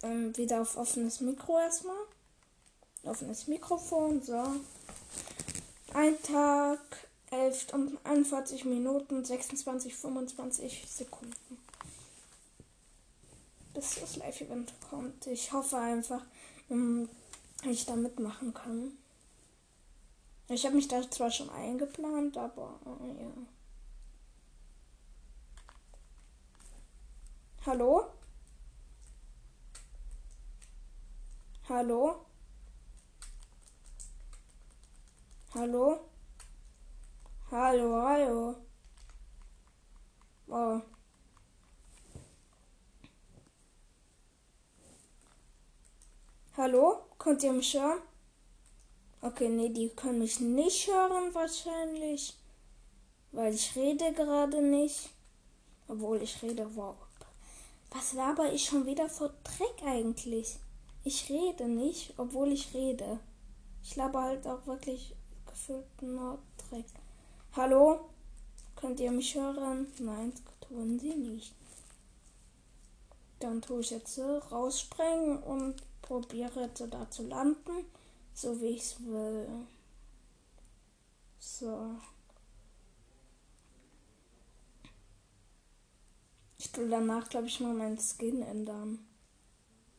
Ähm, 0.02 0.36
wieder 0.36 0.62
auf 0.62 0.76
offenes 0.76 1.20
Mikro 1.20 1.58
erstmal. 1.58 1.96
Offenes 3.04 3.48
Mikrofon, 3.48 4.22
so. 4.22 4.40
Ein 5.92 6.22
Tag, 6.22 6.80
11 7.30 7.60
Stunden, 7.62 7.98
41 8.04 8.64
Minuten, 8.64 9.24
26, 9.24 9.94
25 9.94 10.86
Sekunden. 10.88 11.58
Bis 13.74 13.96
das 14.00 14.16
Live-Event 14.16 14.72
kommt. 14.88 15.26
Ich 15.26 15.52
hoffe 15.52 15.78
einfach, 15.78 16.22
ähm, 16.70 17.08
ich 17.64 17.86
da 17.86 17.96
mitmachen 17.96 18.54
kann. 18.54 18.92
Ich 20.48 20.64
habe 20.66 20.76
mich 20.76 20.88
da 20.88 21.10
zwar 21.10 21.30
schon 21.30 21.50
eingeplant, 21.50 22.36
aber 22.36 22.78
äh, 22.84 23.22
ja. 23.22 23.30
Hallo? 27.64 28.06
Hallo? 31.68 32.26
Hallo? 35.54 36.00
Hallo, 37.50 38.02
hallo. 38.02 38.56
Oh. 40.48 40.80
Hallo? 46.56 47.02
Könnt 47.18 47.42
ihr 47.42 47.52
mich 47.52 47.74
hören? 47.74 48.00
Okay, 49.20 49.50
nee, 49.50 49.68
die 49.68 49.90
können 49.90 50.20
mich 50.20 50.40
nicht 50.40 50.86
hören 50.86 51.34
wahrscheinlich. 51.34 52.34
Weil 53.32 53.52
ich 53.52 53.76
rede 53.76 54.10
gerade 54.14 54.62
nicht. 54.62 55.10
Obwohl 55.86 56.22
ich 56.22 56.42
rede, 56.42 56.74
wow. 56.74 56.96
Was 57.90 58.14
laber 58.14 58.50
ich 58.50 58.64
schon 58.64 58.86
wieder 58.86 59.10
vor 59.10 59.34
Dreck 59.44 59.86
eigentlich? 59.86 60.56
Ich 61.04 61.28
rede 61.28 61.68
nicht, 61.68 62.14
obwohl 62.16 62.52
ich 62.52 62.72
rede. 62.72 63.20
Ich 63.82 63.96
laber 63.96 64.22
halt 64.22 64.46
auch 64.46 64.66
wirklich 64.66 65.14
gefühlt 65.52 66.02
nur 66.02 66.38
Dreck. 66.68 66.86
Hallo? 67.54 68.08
Könnt 68.76 69.00
ihr 69.00 69.12
mich 69.12 69.34
hören? 69.34 69.86
Nein, 69.98 70.32
tun 70.60 70.98
sie 70.98 71.14
nicht. 71.14 71.54
Dann 73.38 73.62
tue 73.62 73.80
ich 73.80 73.90
jetzt 73.90 74.18
rausspringen 74.18 75.42
und 75.42 75.76
probiere 76.02 76.62
jetzt 76.62 76.82
da 76.90 77.08
zu 77.10 77.26
landen 77.28 77.84
so 78.34 78.60
wie 78.60 78.66
ich 78.66 78.82
es 78.82 79.04
will. 79.04 79.46
So. 81.38 81.96
Ich 86.58 86.76
will 86.76 86.88
danach, 86.88 87.28
glaube 87.28 87.48
ich, 87.48 87.60
mal 87.60 87.74
meinen 87.74 87.98
Skin 87.98 88.42
ändern. 88.42 89.00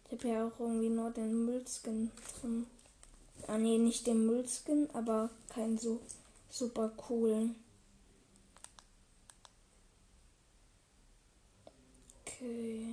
Ich 0.06 0.14
habe 0.14 0.28
ja 0.28 0.48
auch 0.48 0.60
irgendwie 0.60 0.90
nur 0.90 1.12
den 1.12 1.46
Müllskin 1.46 2.12
drin. 2.42 2.68
Ah 3.48 3.58
nee, 3.58 3.78
nicht 3.78 4.08
den 4.08 4.26
Müllskin, 4.26 4.90
aber 4.94 5.30
keinen 5.50 5.78
so 5.78 6.00
super 6.50 6.90
coolen. 6.90 7.56
Okay. 12.22 12.88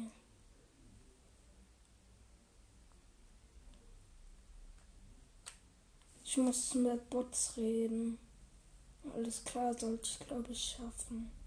Ich 6.25 6.37
muss 6.37 6.75
mit 6.75 7.11
Bots 7.11 7.55
reden. 7.57 8.19
Alles 9.15 9.45
klar, 9.45 9.73
sollte 9.79 10.09
ich 10.09 10.27
glaube 10.27 10.53
ich 10.53 10.63
schaffen. 10.63 11.40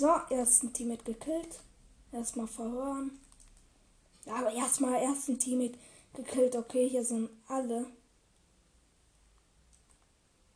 So, 0.00 0.18
ersten 0.30 0.72
Teammate 0.72 1.04
gekillt. 1.04 1.60
Erstmal 2.10 2.46
verhören. 2.46 3.20
Ja, 4.24 4.36
aber 4.36 4.50
erstmal 4.50 4.94
ersten 4.94 5.38
Teammate 5.38 5.78
gekillt. 6.14 6.56
Okay, 6.56 6.88
hier 6.88 7.04
sind 7.04 7.28
alle. 7.48 7.84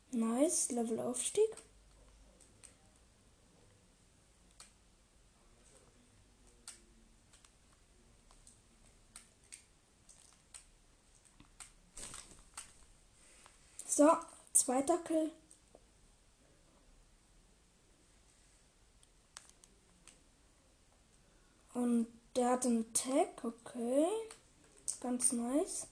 Nice, 0.09 0.71
Level 0.71 0.99
Aufstieg. 0.99 1.55
So, 13.85 14.09
zweiter 14.53 14.97
Kill. 15.03 15.29
Und 21.75 22.07
der 22.37 22.51
hat 22.51 22.65
einen 22.65 22.91
Tag, 22.93 23.43
okay. 23.43 24.07
Ganz 25.01 25.33
nice. 25.33 25.87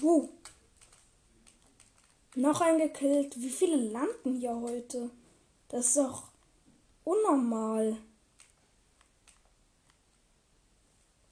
Uh. 0.00 0.28
Noch 2.36 2.60
ein 2.60 2.78
gekillt. 2.78 3.36
Wie 3.40 3.50
viele 3.50 3.76
landen 3.76 4.36
hier 4.36 4.54
heute? 4.54 5.10
Das 5.68 5.88
ist 5.88 5.96
doch 5.96 6.28
unnormal. 7.02 7.96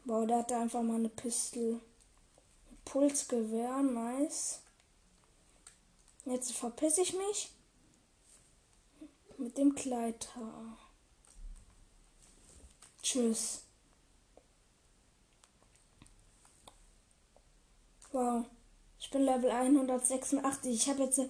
Wow, 0.04 0.26
der 0.26 0.38
hatte 0.38 0.56
einfach 0.56 0.82
mal 0.82 0.96
eine 0.96 1.08
Pistole. 1.10 1.80
Pulsgewehr, 2.84 3.82
nice. 3.82 4.60
Jetzt 6.24 6.52
verpiss 6.52 6.98
ich 6.98 7.12
mich. 7.12 7.53
Mit 9.36 9.58
dem 9.58 9.74
Kleidhaar. 9.74 10.78
Tschüss. 13.02 13.62
Wow. 18.12 18.46
Ich 19.00 19.10
bin 19.10 19.22
Level 19.22 19.50
186. 19.50 20.72
Ich 20.72 20.88
habe 20.88 21.02
jetzt 21.02 21.20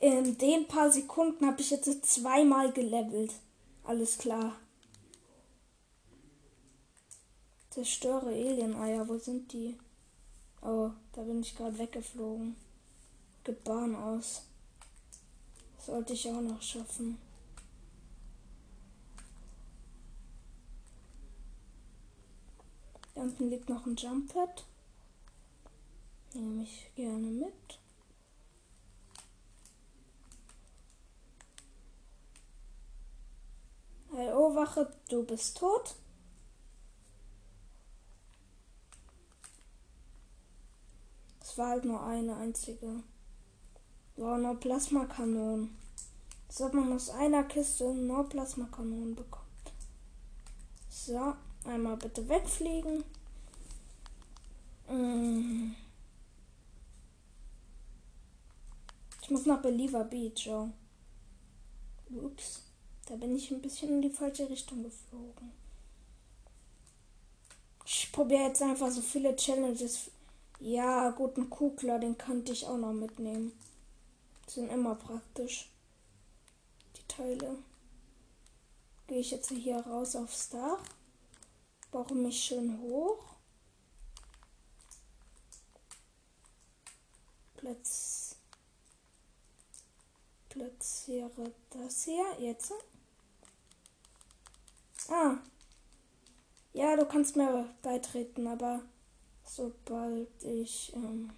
in 0.00 0.38
den 0.38 0.66
paar 0.66 0.90
Sekunden 0.90 1.46
habe 1.46 1.60
ich 1.60 1.70
jetzt 1.70 2.06
zweimal 2.06 2.72
gelevelt. 2.72 3.34
Alles 3.84 4.16
klar. 4.16 4.56
Zerstöre 7.68 8.30
Alien-Eier. 8.30 9.06
Wo 9.06 9.18
sind 9.18 9.52
die? 9.52 9.78
Oh, 10.62 10.90
da 11.12 11.22
bin 11.22 11.42
ich 11.42 11.54
gerade 11.54 11.78
weggeflogen. 11.78 12.56
Gibt 13.44 13.64
Bahn 13.64 13.94
aus. 13.94 14.42
Sollte 15.78 16.14
ich 16.14 16.28
auch 16.28 16.40
noch 16.40 16.62
schaffen. 16.62 17.18
Da 23.20 23.24
unten 23.26 23.50
liegt 23.50 23.68
noch 23.68 23.84
ein 23.84 23.96
Jump 23.96 24.32
Pad. 24.32 24.64
Nehme 26.32 26.62
ich 26.62 26.90
gerne 26.94 27.26
mit. 27.26 27.78
Hallo 34.16 34.54
Wache, 34.54 34.90
du 35.10 35.22
bist 35.22 35.58
tot. 35.58 35.96
Es 41.42 41.58
war 41.58 41.68
halt 41.68 41.84
nur 41.84 42.02
eine 42.02 42.36
einzige. 42.36 43.02
War 44.16 44.38
nur 44.38 44.58
Plasmakanonen. 44.58 45.76
Als 46.48 46.62
ob 46.62 46.72
man 46.72 46.90
aus 46.94 47.10
einer 47.10 47.44
Kiste 47.44 47.92
nur 47.94 48.26
Plasmakanonen 48.30 49.14
bekommt. 49.14 49.74
So, 50.88 51.34
einmal 51.64 51.96
bitte 51.96 52.28
wegfliegen. 52.28 53.04
Mm. 54.88 55.72
Ich 59.22 59.30
muss 59.30 59.46
nach 59.46 59.62
Believer 59.62 60.04
Beach. 60.04 60.48
Oh. 60.48 60.68
Ups, 62.12 62.62
da 63.06 63.14
bin 63.16 63.36
ich 63.36 63.50
ein 63.50 63.62
bisschen 63.62 63.90
in 63.90 64.02
die 64.02 64.10
falsche 64.10 64.48
Richtung 64.48 64.82
geflogen. 64.82 65.52
Ich 67.84 68.10
probiere 68.10 68.48
jetzt 68.48 68.62
einfach 68.62 68.90
so 68.90 69.00
viele 69.00 69.36
Challenges 69.36 70.10
ja, 70.60 71.10
guten 71.10 71.48
Kugler, 71.48 71.98
den 71.98 72.18
könnte 72.18 72.52
ich 72.52 72.66
auch 72.66 72.76
noch 72.76 72.92
mitnehmen. 72.92 73.52
Sind 74.46 74.70
immer 74.70 74.94
praktisch. 74.94 75.70
Die 76.96 77.08
Teile. 77.08 77.56
Gehe 79.06 79.20
ich 79.20 79.30
jetzt 79.30 79.50
hier 79.50 79.78
raus 79.78 80.16
aufs 80.16 80.50
Dach. 80.50 80.82
Baue 81.90 82.14
mich 82.14 82.42
schön 82.42 82.80
hoch. 82.80 83.36
Platz. 87.56 88.36
platziere 90.50 91.52
das 91.70 92.04
hier 92.04 92.26
jetzt. 92.38 92.72
Ah. 95.08 95.38
Ja, 96.72 96.96
du 96.96 97.04
kannst 97.06 97.36
mir 97.36 97.74
beitreten, 97.82 98.46
aber 98.46 98.82
sobald 99.44 100.44
ich. 100.44 100.92
Ähm 100.94 101.32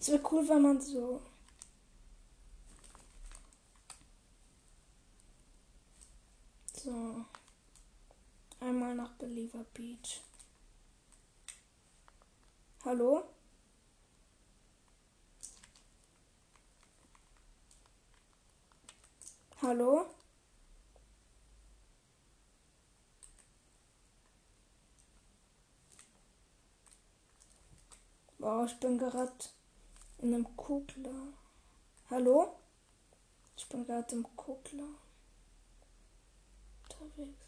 es 0.00 0.10
wäre 0.10 0.22
cool, 0.32 0.48
wenn 0.48 0.62
man 0.62 0.80
so. 0.80 1.20
So. 6.82 7.26
Einmal 8.58 8.94
nach 8.94 9.12
Believer 9.18 9.64
Beach. 9.74 10.22
Hallo? 12.86 13.24
Hallo? 19.60 20.06
Wow, 28.38 28.66
ich 28.66 28.80
bin 28.80 28.96
gerade 28.96 29.32
in 30.16 30.32
einem 30.32 30.56
Kugler. 30.56 31.34
Hallo? 32.08 32.56
Ich 33.54 33.68
bin 33.68 33.84
gerade 33.84 34.14
im 34.14 34.24
Kugler 34.34 34.88
unterwegs. 37.00 37.46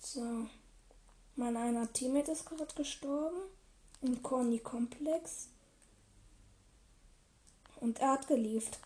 So. 0.00 0.46
Mein 1.36 1.56
einer 1.56 1.90
Teammate 1.92 2.32
ist 2.32 2.44
gerade 2.44 2.74
gestorben. 2.74 3.36
Im 4.02 4.22
Corny-Komplex. 4.22 5.48
Und 7.76 7.98
er 8.00 8.12
hat 8.12 8.26
gelieft. 8.26 8.78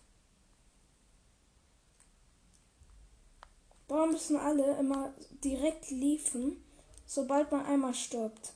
Warum 3.88 4.12
müssen 4.12 4.36
alle 4.36 4.76
immer 4.78 5.14
direkt 5.42 5.90
liefen, 5.90 6.62
sobald 7.06 7.50
man 7.52 7.66
einmal 7.66 7.94
stirbt? 7.94 8.52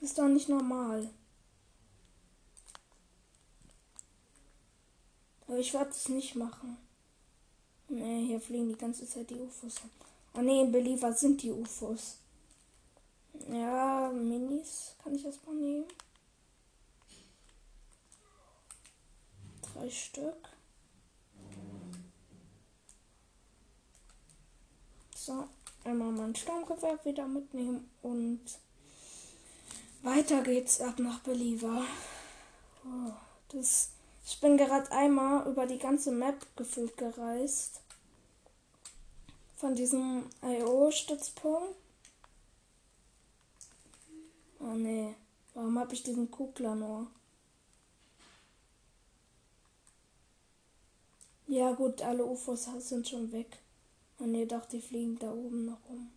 Ist 0.00 0.18
doch 0.18 0.28
nicht 0.28 0.48
normal. 0.48 1.10
Aber 5.48 5.58
ich 5.58 5.72
werde 5.72 5.90
es 5.90 6.08
nicht 6.08 6.36
machen. 6.36 6.76
Nee, 7.88 8.26
hier 8.26 8.40
fliegen 8.40 8.68
die 8.68 8.76
ganze 8.76 9.08
Zeit 9.08 9.30
die 9.30 9.34
UFOs. 9.40 9.80
Oh 10.34 10.42
ne, 10.42 10.60
in 10.60 10.70
Believer 10.70 11.12
sind 11.12 11.42
die 11.42 11.50
UFOs. 11.50 12.18
Ja, 13.50 14.10
Minis 14.12 14.94
kann 15.02 15.14
ich 15.14 15.24
erstmal 15.24 15.54
nehmen. 15.56 15.86
Drei 19.62 19.88
Stück. 19.88 20.50
So, 25.14 25.48
einmal 25.84 26.12
mein 26.12 26.34
Sturmgewehr 26.36 26.98
wieder 27.04 27.26
mitnehmen 27.26 27.90
und 28.02 28.40
weiter 30.02 30.42
geht's 30.42 30.80
ab 30.80 30.98
nach 30.98 31.20
Believer. 31.20 31.84
Oh, 32.84 33.12
das, 33.48 33.90
ich 34.28 34.40
bin 34.40 34.58
gerade 34.58 34.92
einmal 34.92 35.48
über 35.48 35.66
die 35.66 35.78
ganze 35.78 36.12
Map 36.12 36.46
gefühlt 36.54 36.98
gereist 36.98 37.80
von 39.56 39.74
diesem 39.74 40.28
IO-Stützpunkt. 40.42 41.74
Oh 44.60 44.74
nee, 44.74 45.14
warum 45.54 45.78
habe 45.78 45.94
ich 45.94 46.02
diesen 46.02 46.30
Kugler 46.30 46.74
nur? 46.74 47.06
Ja 51.46 51.72
gut, 51.72 52.02
alle 52.02 52.26
UFOs 52.26 52.68
sind 52.80 53.08
schon 53.08 53.32
weg. 53.32 53.58
Oh 54.20 54.26
nee, 54.26 54.44
doch, 54.44 54.66
die 54.66 54.82
fliegen 54.82 55.18
da 55.18 55.32
oben 55.32 55.64
noch 55.64 55.88
rum. 55.88 56.10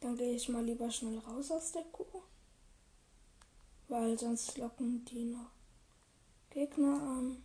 Dann 0.00 0.16
gehe 0.16 0.34
ich 0.34 0.48
mal 0.48 0.64
lieber 0.64 0.90
schnell 0.90 1.18
raus 1.20 1.52
aus 1.52 1.70
der 1.70 1.84
Kuh. 1.84 2.22
Weil 3.88 4.18
sonst 4.18 4.58
locken 4.58 5.04
die 5.04 5.24
noch 5.24 5.50
Gegner 6.50 7.00
an. 7.00 7.42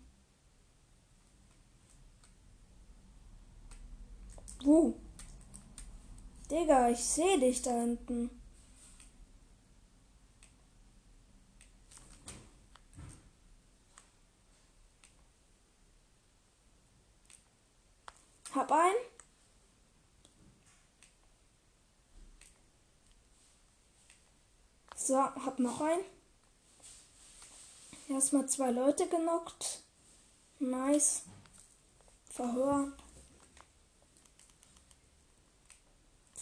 Wo? 4.64 5.00
Digga, 6.50 6.90
ich 6.90 7.04
sehe 7.04 7.40
dich 7.40 7.62
da 7.62 7.72
hinten. 7.72 8.30
Hab 18.54 18.72
ein. 18.72 18.94
So, 24.96 25.18
hab 25.18 25.60
noch 25.60 25.82
ein. 25.82 26.00
Erstmal 28.12 28.48
zwei 28.48 28.72
Leute 28.72 29.08
genockt. 29.08 29.82
Nice. 30.60 31.24
Verhör. 32.30 32.92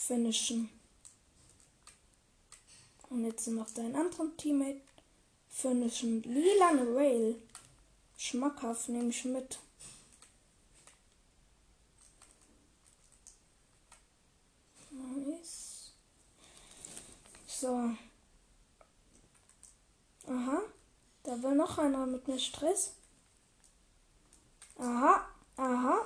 finishen. 0.10 0.72
Und 3.10 3.26
jetzt 3.26 3.46
noch 3.48 3.70
deinen 3.70 3.96
anderen 3.96 4.36
Teammate 4.38 4.82
finishen. 5.50 6.24
Lilan 6.24 6.96
Rail. 6.96 7.36
Schmackhaft 8.18 8.90
nehme 8.90 9.10
ich 9.10 9.24
mit. 9.26 9.60
Nice. 14.90 15.92
So. 17.48 17.92
Aha. 20.28 20.64
Da 21.24 21.42
will 21.44 21.56
noch 21.56 21.78
einer 21.78 22.06
mit 22.06 22.28
mir 22.28 22.40
Stress. 22.40 22.94
Aha. 24.78 25.28
Aha. 25.58 26.06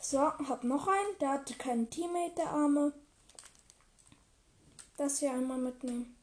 So, 0.00 0.20
hab 0.20 0.62
noch 0.62 0.86
einen. 0.86 1.18
Der 1.20 1.30
hatte 1.30 1.54
keinen 1.54 1.90
Teammate, 1.90 2.34
der 2.36 2.50
Arme. 2.50 2.92
Das 4.96 5.18
hier 5.18 5.32
einmal 5.32 5.58
mitnehmen. 5.58 6.16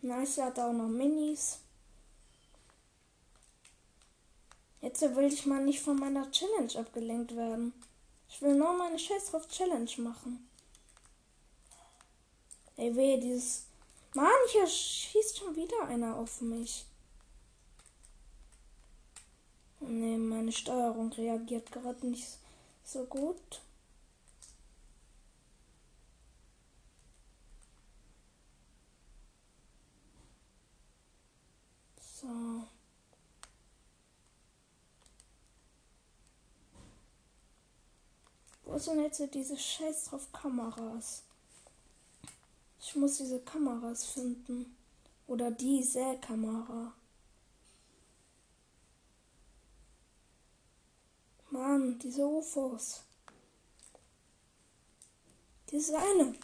Nice, 0.00 0.38
er 0.38 0.46
hat 0.46 0.58
auch 0.58 0.72
noch 0.72 0.88
Minis. 0.88 1.60
Jetzt 4.80 5.00
will 5.02 5.32
ich 5.32 5.46
mal 5.46 5.64
nicht 5.64 5.80
von 5.80 5.96
meiner 5.96 6.28
Challenge 6.32 6.76
abgelenkt 6.76 7.36
werden. 7.36 7.72
Ich 8.32 8.40
will 8.40 8.54
nur 8.54 8.72
meine 8.72 8.98
Scheiß 8.98 9.26
drauf 9.26 9.46
Challenge 9.46 9.90
machen. 9.98 10.48
Ey, 12.76 12.96
weh, 12.96 13.18
dieses. 13.20 13.66
Mann, 14.14 14.30
hier 14.50 14.66
schießt 14.66 15.38
schon 15.38 15.54
wieder 15.54 15.86
einer 15.86 16.16
auf 16.16 16.40
mich. 16.40 16.86
Ne, 19.80 20.16
meine 20.16 20.50
Steuerung 20.50 21.12
reagiert 21.12 21.70
gerade 21.72 22.06
nicht 22.06 22.38
so 22.84 23.04
gut. 23.04 23.60
So. 32.00 32.66
Wo 38.72 38.78
sind 38.78 39.02
jetzt 39.02 39.22
diese 39.34 39.58
Scheiß 39.58 40.06
drauf 40.06 40.32
Kameras? 40.32 41.24
Ich 42.80 42.96
muss 42.96 43.18
diese 43.18 43.38
Kameras 43.40 44.06
finden. 44.06 44.74
Oder 45.26 45.50
diese 45.50 46.16
Kamera. 46.26 46.94
Mann, 51.50 51.98
diese 51.98 52.26
UFOs. 52.26 53.02
Diese 55.70 55.98
eine. 55.98 56.34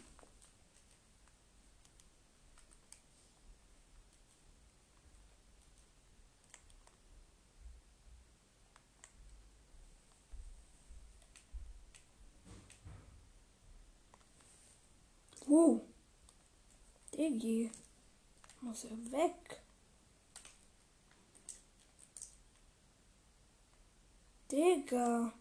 Je. 17.49 17.71
Muss 18.61 18.85
er 18.85 19.11
weg. 19.11 19.61
Digga. 24.51 25.33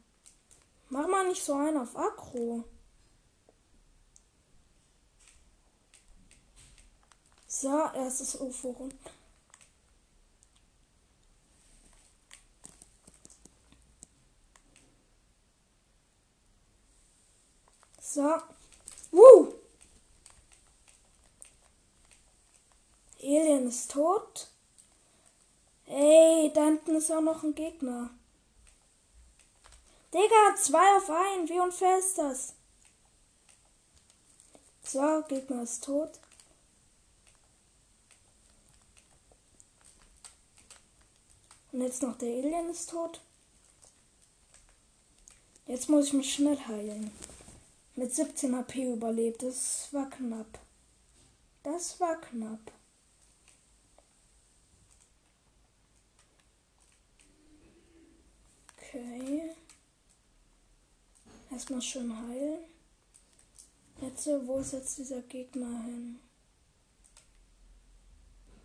Mach 0.89 1.07
mal 1.07 1.27
nicht 1.27 1.43
so 1.43 1.53
einen 1.53 1.77
auf 1.77 1.95
Akro. 1.95 2.63
So, 7.47 7.89
erstes 7.93 8.35
UFO 8.35 8.69
rum. 8.71 8.91
So. 17.99 18.41
Woo! 19.11 19.56
Alien 23.21 23.67
ist 23.67 23.91
tot. 23.91 24.47
Ey, 25.85 26.51
da 26.53 26.65
hinten 26.65 26.95
ist 26.95 27.11
auch 27.11 27.21
noch 27.21 27.43
ein 27.43 27.55
Gegner. 27.55 28.09
Digga, 30.13 30.55
zwei 30.55 30.97
auf 30.97 31.09
einen. 31.09 31.47
Wie 31.49 31.59
unfair 31.59 31.97
ist 31.97 32.17
das? 32.17 32.53
So, 34.83 35.23
Gegner 35.27 35.63
ist 35.63 35.83
tot. 35.83 36.11
Und 41.71 41.81
jetzt 41.81 42.01
noch 42.01 42.17
der 42.17 42.29
Alien 42.29 42.69
ist 42.69 42.89
tot. 42.89 43.21
Jetzt 45.65 45.89
muss 45.89 46.07
ich 46.07 46.13
mich 46.13 46.33
schnell 46.33 46.57
heilen. 46.57 47.11
Mit 47.95 48.13
17 48.13 48.55
HP 48.55 48.93
überlebt. 48.93 49.43
Das 49.43 49.89
war 49.91 50.09
knapp. 50.09 50.59
Das 51.63 51.99
war 51.99 52.15
knapp. 52.21 52.71
Okay. 58.97 59.51
Erstmal 61.51 61.81
schön 61.83 62.17
heilen. 62.17 62.63
Jetzt, 64.01 64.25
wo 64.25 64.57
ist 64.57 64.73
jetzt 64.73 64.97
dieser 64.97 65.21
Gegner 65.21 65.83
hin? 65.83 66.19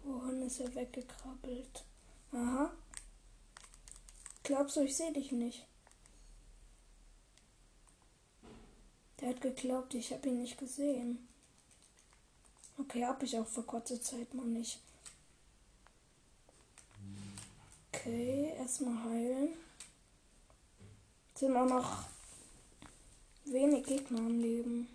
Wohin 0.05 0.43
ist 0.43 0.61
er 0.61 0.75
weggekrabbelt? 0.75 1.85
Aha. 2.33 2.73
Glaubst 4.43 4.77
du, 4.77 4.81
ich 4.81 4.97
sehe 4.97 5.13
dich 5.13 5.33
nicht? 5.33 5.67
Der 9.21 9.31
hat 9.31 9.43
geglaubt, 9.43 9.93
ich 9.93 10.13
habe 10.13 10.29
ihn 10.29 10.41
nicht 10.41 10.57
gesehen. 10.57 11.29
Okay, 12.79 13.05
hab 13.05 13.23
ich 13.23 13.39
auch 13.39 13.47
vor 13.47 13.67
kurzer 13.67 14.01
Zeit 14.01 14.33
mal 14.33 14.47
nicht. 14.47 14.81
Okay, 17.93 18.55
erstmal 18.57 19.05
heilen. 19.05 19.51
Sind 21.43 21.57
auch 21.57 21.67
noch 21.67 22.05
wenig 23.47 23.85
Gegner 23.85 24.21
am 24.21 24.39
Leben. 24.41 24.87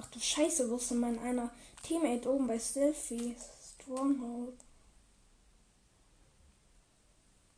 Ach 0.00 0.06
du 0.06 0.18
Scheiße, 0.18 0.74
denn 0.88 1.00
mein 1.00 1.18
einer 1.18 1.52
Teammate 1.82 2.30
oben 2.30 2.46
bei 2.46 2.58
Stealthy? 2.58 3.36
Stronghold. 3.74 4.58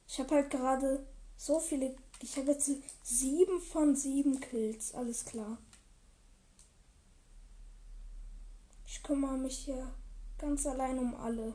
Ich 0.09 0.19
habe 0.19 0.35
halt 0.35 0.51
gerade 0.51 1.07
so 1.37 1.61
viele. 1.61 1.95
Ich 2.21 2.37
habe 2.37 2.51
jetzt 2.51 2.73
sieben 3.05 3.61
von 3.61 3.95
sieben 3.95 4.41
Kills. 4.41 4.93
Alles 4.93 5.25
klar. 5.25 5.57
Ich 8.85 9.01
kümmere 9.05 9.39
mich 9.39 9.59
hier 9.59 9.95
ganz 10.39 10.67
allein 10.67 10.99
um 10.99 11.15
alle. 11.15 11.55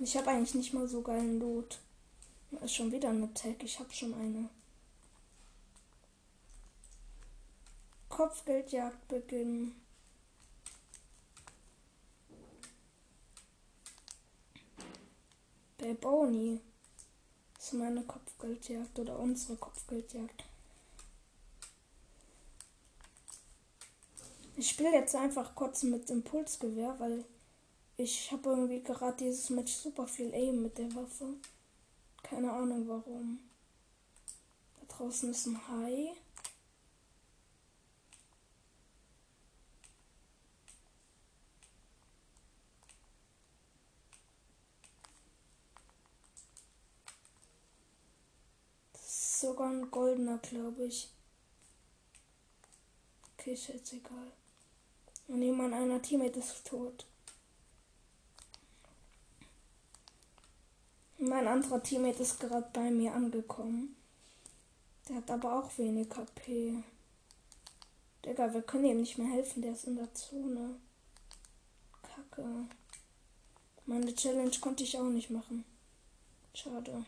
Ich 0.00 0.16
habe 0.16 0.30
eigentlich 0.30 0.56
nicht 0.56 0.74
mal 0.74 0.88
so 0.88 1.02
geilen 1.02 1.38
Loot. 1.38 1.78
Ist 2.50 2.74
schon 2.74 2.90
wieder 2.92 3.10
eine 3.10 3.32
Tag. 3.34 3.62
Ich 3.62 3.78
habe 3.78 3.92
schon 3.92 4.14
eine. 4.14 4.48
Kopfgeldjagd 8.08 9.06
beginnen. 9.06 9.80
Bei 15.78 15.94
Boni 15.94 16.60
ist 17.56 17.74
meine 17.74 18.02
Kopfgeldjagd 18.02 18.98
oder 18.98 19.18
unsere 19.18 19.56
Kopfgeldjagd. 19.56 20.44
Ich 24.56 24.70
spiele 24.70 24.92
jetzt 24.92 25.14
einfach 25.14 25.54
kurz 25.54 25.84
mit 25.84 26.10
Impulsgewehr, 26.10 26.96
weil 26.98 27.24
ich 27.96 28.32
habe 28.32 28.50
irgendwie 28.50 28.82
gerade 28.82 29.16
dieses 29.16 29.50
Match 29.50 29.72
super 29.72 30.08
viel 30.08 30.34
Aim 30.34 30.62
mit 30.62 30.76
der 30.78 30.92
Waffe. 30.96 31.34
Keine 32.22 32.52
Ahnung 32.52 32.86
warum. 32.88 33.40
Da 34.78 34.94
draußen 34.96 35.30
ist 35.30 35.46
ein 35.46 35.68
Hai. 35.68 36.14
sogar 49.40 49.70
ein 49.70 49.90
goldener, 49.90 50.38
glaube 50.38 50.84
ich. 50.84 51.08
Okay, 53.32 53.52
ist 53.52 53.68
jetzt 53.68 53.92
egal. 53.92 54.32
Und 55.28 55.42
jemand 55.42 55.74
einer 55.74 56.02
Teammate 56.02 56.38
ist 56.38 56.66
tot. 56.66 57.06
Mein 61.20 61.48
anderer 61.48 61.82
Teammate 61.82 62.22
ist 62.22 62.38
gerade 62.38 62.68
bei 62.72 62.92
mir 62.92 63.12
angekommen. 63.12 63.96
Der 65.08 65.16
hat 65.16 65.28
aber 65.32 65.58
auch 65.58 65.76
wenig 65.76 66.08
HP. 66.14 66.84
Digga, 68.24 68.54
wir 68.54 68.62
können 68.62 68.84
ihm 68.84 69.00
nicht 69.00 69.18
mehr 69.18 69.26
helfen, 69.26 69.62
der 69.62 69.72
ist 69.72 69.84
in 69.84 69.96
der 69.96 70.14
Zone. 70.14 70.76
Kacke. 72.02 72.68
Meine 73.86 74.14
Challenge 74.14 74.56
konnte 74.60 74.84
ich 74.84 74.96
auch 74.96 75.08
nicht 75.08 75.30
machen. 75.30 75.64
Schade. 76.54 77.04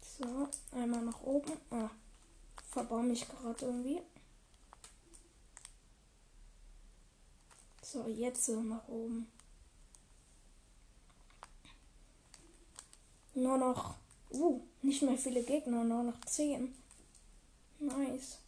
So, 0.00 0.48
einmal 0.72 1.02
nach 1.02 1.22
oben. 1.22 1.52
Ah, 1.70 1.90
verbau 2.72 3.02
mich 3.02 3.28
gerade 3.28 3.64
irgendwie. 3.64 4.02
So, 7.90 8.06
jetzt 8.06 8.48
nach 8.50 8.86
oben. 8.88 9.26
Nur 13.34 13.56
noch, 13.56 13.94
uh, 14.30 14.60
nicht 14.82 15.02
mehr 15.02 15.16
viele 15.16 15.42
Gegner, 15.42 15.84
nur 15.84 16.02
noch 16.02 16.20
10. 16.26 16.74
Nice. 17.78 18.38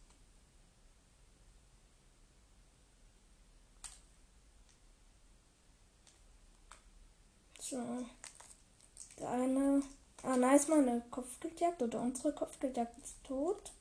So. 7.61 7.79
Der 9.19 9.31
eine 9.31 9.83
Ah, 10.23 10.37
nice, 10.37 10.69
meine 10.69 11.03
Kopfgeldjagd 11.11 11.81
oder 11.83 12.01
unsere 12.03 12.35
Kopfgeldjagd 12.35 12.99
ist 13.03 13.25
tot. 13.25 13.73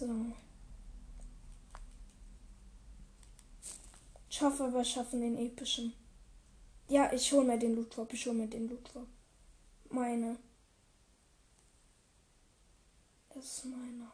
So. 0.00 0.06
Ich 4.30 4.40
hoffe, 4.40 4.72
wir 4.72 4.82
schaffen 4.82 5.20
den 5.20 5.36
epischen. 5.36 5.92
Ja, 6.88 7.12
ich 7.12 7.30
hole 7.32 7.44
mir 7.46 7.58
den 7.58 7.76
Loot. 7.76 7.94
Ich 8.10 8.24
hole 8.24 8.34
mir 8.34 8.48
den 8.48 8.70
Loot. 8.70 8.90
Meine. 9.90 10.38
Das 13.34 13.44
ist 13.44 13.64
meiner. 13.66 14.10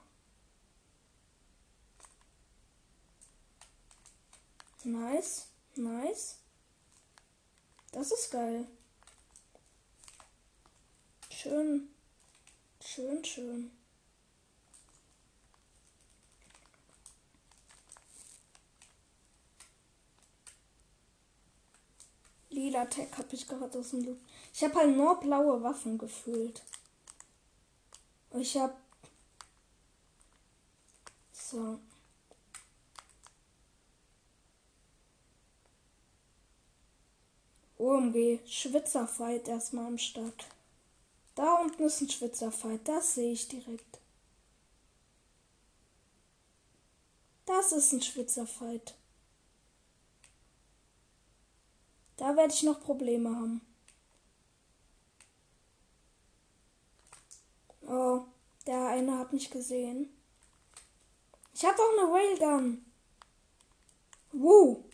Nice. 4.83 5.47
Nice. 5.77 6.39
Das 7.93 8.11
ist 8.11 8.33
geil. 8.33 8.67
Schön. 11.31 11.91
Schön, 12.81 13.25
schön. 13.25 13.71
Lila 22.57 22.87
Tech 22.87 23.09
habe 23.19 23.29
ich 23.33 23.47
gerade 23.47 23.79
aus 23.79 23.91
dem 23.91 24.03
Loot. 24.05 24.19
Ich 24.53 24.65
habe 24.65 24.75
halt 24.75 24.97
nur 24.97 25.21
blaue 25.21 25.63
Waffen 25.63 25.99
gefühlt. 25.99 26.63
Ich 28.33 28.57
habe 28.57 28.75
so 31.33 31.79
OMG, 37.79 38.41
Schwitzerfight 38.47 39.49
erstmal 39.49 39.87
am 39.87 39.99
Start. 39.99 40.47
Da 41.35 41.57
unten 41.57 41.85
ist 41.85 42.01
ein 42.01 42.09
Schwitzerfight, 42.09 42.89
das 42.89 43.15
sehe 43.15 43.33
ich 43.33 43.49
direkt. 43.49 44.01
Das 47.45 47.73
ist 47.73 47.93
ein 47.93 48.03
Schwitzerfight. 48.03 48.95
Da 52.17 52.37
werde 52.37 52.53
ich 52.53 52.63
noch 52.63 52.81
Probleme 52.81 53.29
haben. 53.31 53.61
Oh, 57.83 58.25
der 58.67 58.89
eine 58.89 59.19
hat 59.19 59.33
mich 59.33 59.51
gesehen. 59.51 60.09
Ich 61.55 61.65
habe 61.65 61.81
auch 61.81 61.93
eine 61.99 62.13
Railgun. 62.13 62.85
Woo. 64.33 64.85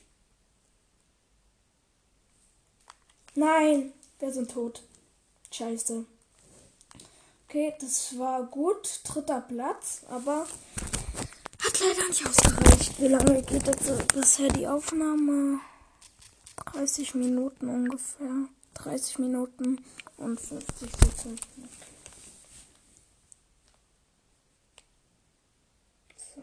Nein, 3.35 3.93
wir 4.19 4.33
sind 4.33 4.51
tot. 4.51 4.83
Scheiße. 5.51 6.05
Okay, 7.49 7.75
das 7.81 8.19
war 8.19 8.45
gut. 8.45 9.01
Dritter 9.05 9.41
Platz, 9.41 10.03
aber 10.09 10.47
hat 11.59 11.81
leider 11.81 12.09
nicht 12.09 12.27
ausgereicht. 12.27 13.01
Wie 13.01 13.09
lange 13.09 13.43
geht 13.43 13.67
jetzt 13.67 14.15
bisher 14.15 14.49
die 14.49 14.69
Aufnahme? 14.69 15.61
30 16.57 17.15
Minuten 17.15 17.69
ungefähr. 17.69 18.49
30 18.75 19.19
Minuten 19.19 19.85
und 20.17 20.41
50 20.41 20.91
Sekunden. 20.91 21.39
So. 26.17 26.43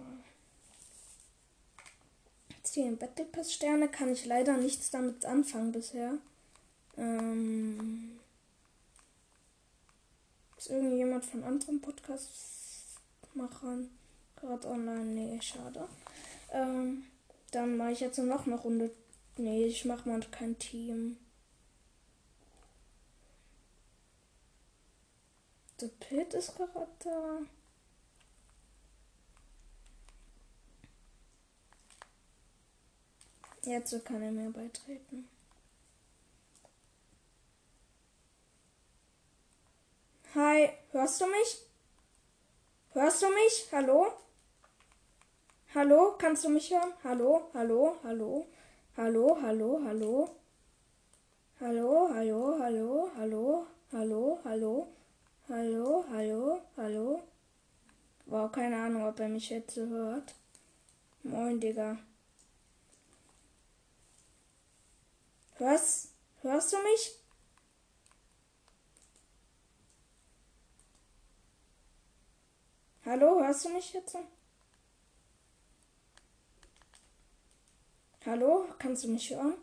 10 2.64 2.98
Battle 2.98 3.26
Pass 3.26 3.54
Sterne 3.54 3.90
kann 3.90 4.14
ich 4.14 4.26
leider 4.26 4.58
nichts 4.58 4.92
damit 4.92 5.26
anfangen 5.26 5.72
bisher. 5.72 6.20
Ähm, 6.98 8.20
ist 10.58 10.70
irgendjemand 10.70 11.26
von 11.26 11.44
anderen 11.44 11.82
Podcast-Machern 11.82 13.90
gerade 14.36 14.68
online? 14.68 15.06
Nee, 15.06 15.42
schade. 15.42 15.88
Ähm, 16.52 17.06
dann 17.52 17.78
mache 17.78 17.92
ich 17.92 18.00
jetzt 18.02 18.20
noch 18.20 18.46
eine 18.46 18.56
Runde. 18.56 18.92
Nee, 19.40 19.68
ich 19.68 19.86
mache 19.86 20.10
mal 20.10 20.20
kein 20.32 20.60
Team. 20.60 21.18
The 25.78 25.88
Pit 25.88 26.34
ist 26.34 26.58
gerade 26.58 26.90
da. 27.00 27.40
Jetzt 33.62 34.04
kann 34.04 34.22
er 34.22 34.32
mir 34.32 34.52
beitreten. 34.52 35.30
Hi, 40.36 40.70
hörst 40.92 41.22
du 41.22 41.28
mich? 41.28 41.62
Hörst 42.92 43.22
du 43.22 43.30
mich? 43.30 43.70
Hallo? 43.72 44.12
Hallo, 45.74 46.18
kannst 46.18 46.44
du 46.44 46.50
mich 46.50 46.72
hören? 46.72 46.92
Hallo, 47.06 47.50
hallo, 47.54 47.96
hallo, 48.04 48.46
Hallo, 49.00 49.34
hallo, 49.42 49.80
hallo. 49.86 50.30
Hallo, 51.62 52.10
hallo, 52.14 52.60
hallo, 52.60 53.10
hallo, 53.16 53.68
hallo, 53.94 54.40
hallo. 54.44 54.88
Hallo, 55.48 56.06
hallo, 56.12 56.62
hallo. 56.76 57.24
Wow, 58.26 58.52
keine 58.52 58.76
Ahnung, 58.76 59.08
ob 59.08 59.18
er 59.22 59.30
mich 59.30 59.50
jetzt 59.52 59.78
hört. 59.78 60.36
Moin, 61.24 61.62
Digga. 61.62 61.98
Hörst, 65.60 66.10
hörst 66.42 66.74
du 66.74 66.78
mich? 66.84 67.16
Hallo, 73.06 73.40
hörst 73.40 73.64
du 73.64 73.70
mich 73.70 73.94
jetzt? 73.94 74.18
Hallo, 78.32 78.68
kannst 78.78 79.06
du 79.06 79.08
mich 79.08 79.32
hören? 79.32 79.56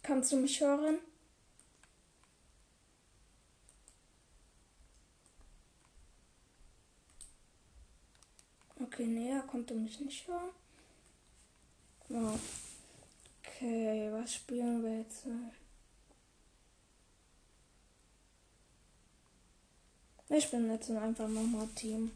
Kannst 0.00 0.30
du 0.30 0.36
mich 0.36 0.60
hören? 0.60 1.00
Okay, 8.80 9.06
nee, 9.06 9.32
er 9.32 9.40
konnte 9.40 9.74
mich 9.74 9.98
nicht 9.98 10.28
hören. 10.28 10.50
Okay, 13.42 14.08
was 14.12 14.34
spielen 14.34 14.84
wir 14.84 15.00
jetzt? 15.00 15.24
Ich 20.28 20.48
bin 20.48 20.70
jetzt 20.70 20.90
einfach 20.92 21.26
nochmal 21.26 21.66
Team. 21.74 22.12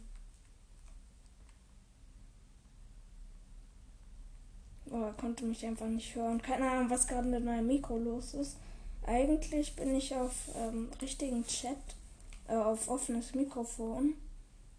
Oh, 4.95 5.11
konnte 5.19 5.45
mich 5.47 5.65
einfach 5.65 5.87
nicht 5.87 6.15
hören. 6.15 6.43
Keine 6.43 6.71
Ahnung, 6.71 6.91
was 6.91 7.07
gerade 7.07 7.27
mit 7.27 7.43
meinem 7.43 7.67
Mikro 7.67 7.97
los 7.97 8.35
ist. 8.35 8.57
Eigentlich 9.07 9.75
bin 9.75 9.95
ich 9.97 10.15
auf 10.15 10.33
ähm, 10.55 10.91
richtigen 11.01 11.47
Chat, 11.47 11.79
äh, 12.47 12.55
auf 12.55 12.89
offenes 12.89 13.35
Mikrofon. 13.35 14.15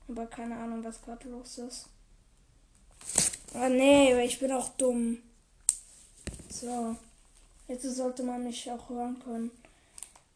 Aber 0.07 0.27
keine 0.27 0.55
Ahnung, 0.55 0.83
was 0.83 1.01
gerade 1.01 1.27
los 1.29 1.57
ist. 1.57 1.89
Oh 3.55 3.69
nee, 3.69 4.23
ich 4.23 4.39
bin 4.39 4.51
auch 4.51 4.69
dumm. 4.77 5.17
So. 6.47 6.95
Jetzt 7.67 7.83
sollte 7.83 8.21
man 8.21 8.43
mich 8.43 8.69
auch 8.69 8.89
hören 8.89 9.19
können. 9.23 9.49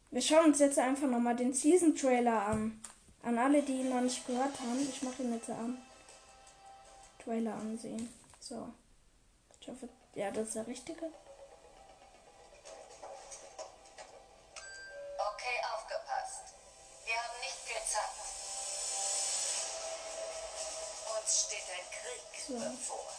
Wir 0.10 0.22
schauen 0.22 0.46
uns 0.46 0.60
jetzt 0.60 0.80
einfach 0.80 1.08
nochmal 1.08 1.36
den 1.36 1.54
Season 1.54 1.96
Trailer 1.96 2.48
an. 2.48 2.80
An 3.22 3.38
alle, 3.38 3.62
die 3.62 3.82
ihn 3.82 3.90
noch 3.90 4.02
nicht 4.02 4.26
gehört 4.26 4.60
haben. 4.60 4.80
Ich 4.80 5.04
mache 5.04 5.22
ihn 5.22 5.34
jetzt 5.34 5.50
an. 5.52 5.78
Trailer 7.24 7.54
ansehen. 7.54 8.10
So. 8.40 8.70
Ich 9.68 9.74
hoffe, 9.74 9.90
ja, 10.16 10.32
das 10.32 10.48
ist 10.48 10.56
der 10.56 10.66
richtige. 10.66 11.12
Okay, 15.20 15.58
aufgepasst. 15.76 16.56
Wir 17.04 17.16
haben 17.16 17.38
nicht 17.42 17.68
Zeit. 17.92 18.16
Uns 21.20 21.48
steht 21.48 21.68
ein 21.68 21.84
Krieg 21.92 22.24
So. 22.48 22.54
bevor. 22.54 23.12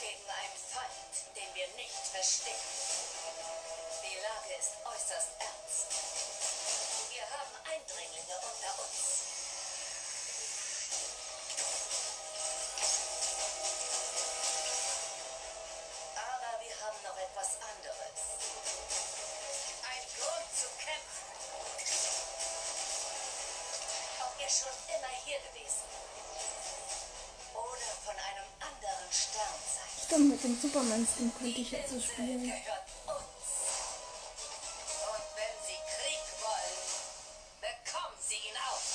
Gegen 0.00 0.26
einen 0.26 0.58
Feind, 0.66 1.14
den 1.36 1.54
wir 1.54 1.68
nicht 1.76 2.02
verstehen. 2.10 2.58
Die 4.02 4.18
Lage 4.18 4.54
ist 4.58 4.74
äußerst 4.82 5.30
ernst. 5.38 5.94
Wir 7.14 7.22
haben 7.22 7.54
Eindringlinge 7.70 8.34
unter 8.34 8.82
uns. 8.82 9.17
Etwas 17.28 17.58
anderes. 17.60 18.16
Ein 19.84 20.04
Grund 20.16 20.48
zu 20.56 20.68
kämpfen. 20.80 21.28
Ob 24.24 24.32
ihr 24.40 24.48
schon 24.48 24.76
immer 24.88 25.12
hier 25.24 25.38
gewesen 25.44 25.88
oder 27.52 27.90
von 28.04 28.16
einem 28.16 28.48
anderen 28.60 29.12
Stern 29.12 29.60
seid. 29.60 29.92
Stimmt, 30.06 30.28
mit 30.30 30.44
dem 30.44 30.60
Superman-Skin 30.60 31.32
könnte 31.38 31.60
ich 31.60 31.70
jetzt 31.70 31.90
so 31.90 32.00
spielen. 32.00 32.42
gehört 32.48 32.88
uns. 33.06 33.44
Und 35.04 35.24
wenn 35.36 35.56
Sie 35.68 35.80
Krieg 35.84 36.24
wollen, 36.40 36.80
bekommen 37.60 38.18
Sie 38.24 38.40
ihn 38.40 38.56
auch. 38.56 38.86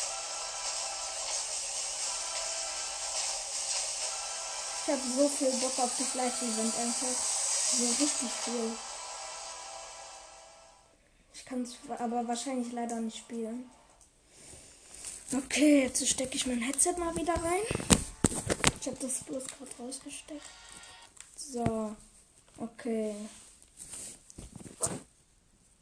Ich 4.85 4.91
habe 4.91 5.01
so 5.15 5.29
viel 5.29 5.51
Bock 5.61 5.79
auf 5.79 5.91
das 5.97 6.13
Live-Event 6.15 6.75
einfach. 6.77 7.32
So 7.75 7.85
richtig 7.85 8.29
viel. 8.29 8.71
Ich 11.33 11.43
kann 11.43 11.63
es 11.63 11.75
aber 11.97 12.27
wahrscheinlich 12.27 12.71
leider 12.71 12.99
nicht 12.99 13.17
spielen. 13.17 13.69
Okay, 15.35 15.81
jetzt 15.83 16.07
stecke 16.07 16.35
ich 16.35 16.45
mein 16.45 16.61
Headset 16.61 16.93
mal 16.99 17.15
wieder 17.15 17.33
rein. 17.33 17.63
Ich 18.79 18.85
habe 18.85 18.97
das 18.99 19.23
bloß 19.23 19.45
gerade 19.47 19.71
rausgesteckt. 19.79 20.45
So, 21.35 21.95
okay. 22.57 23.15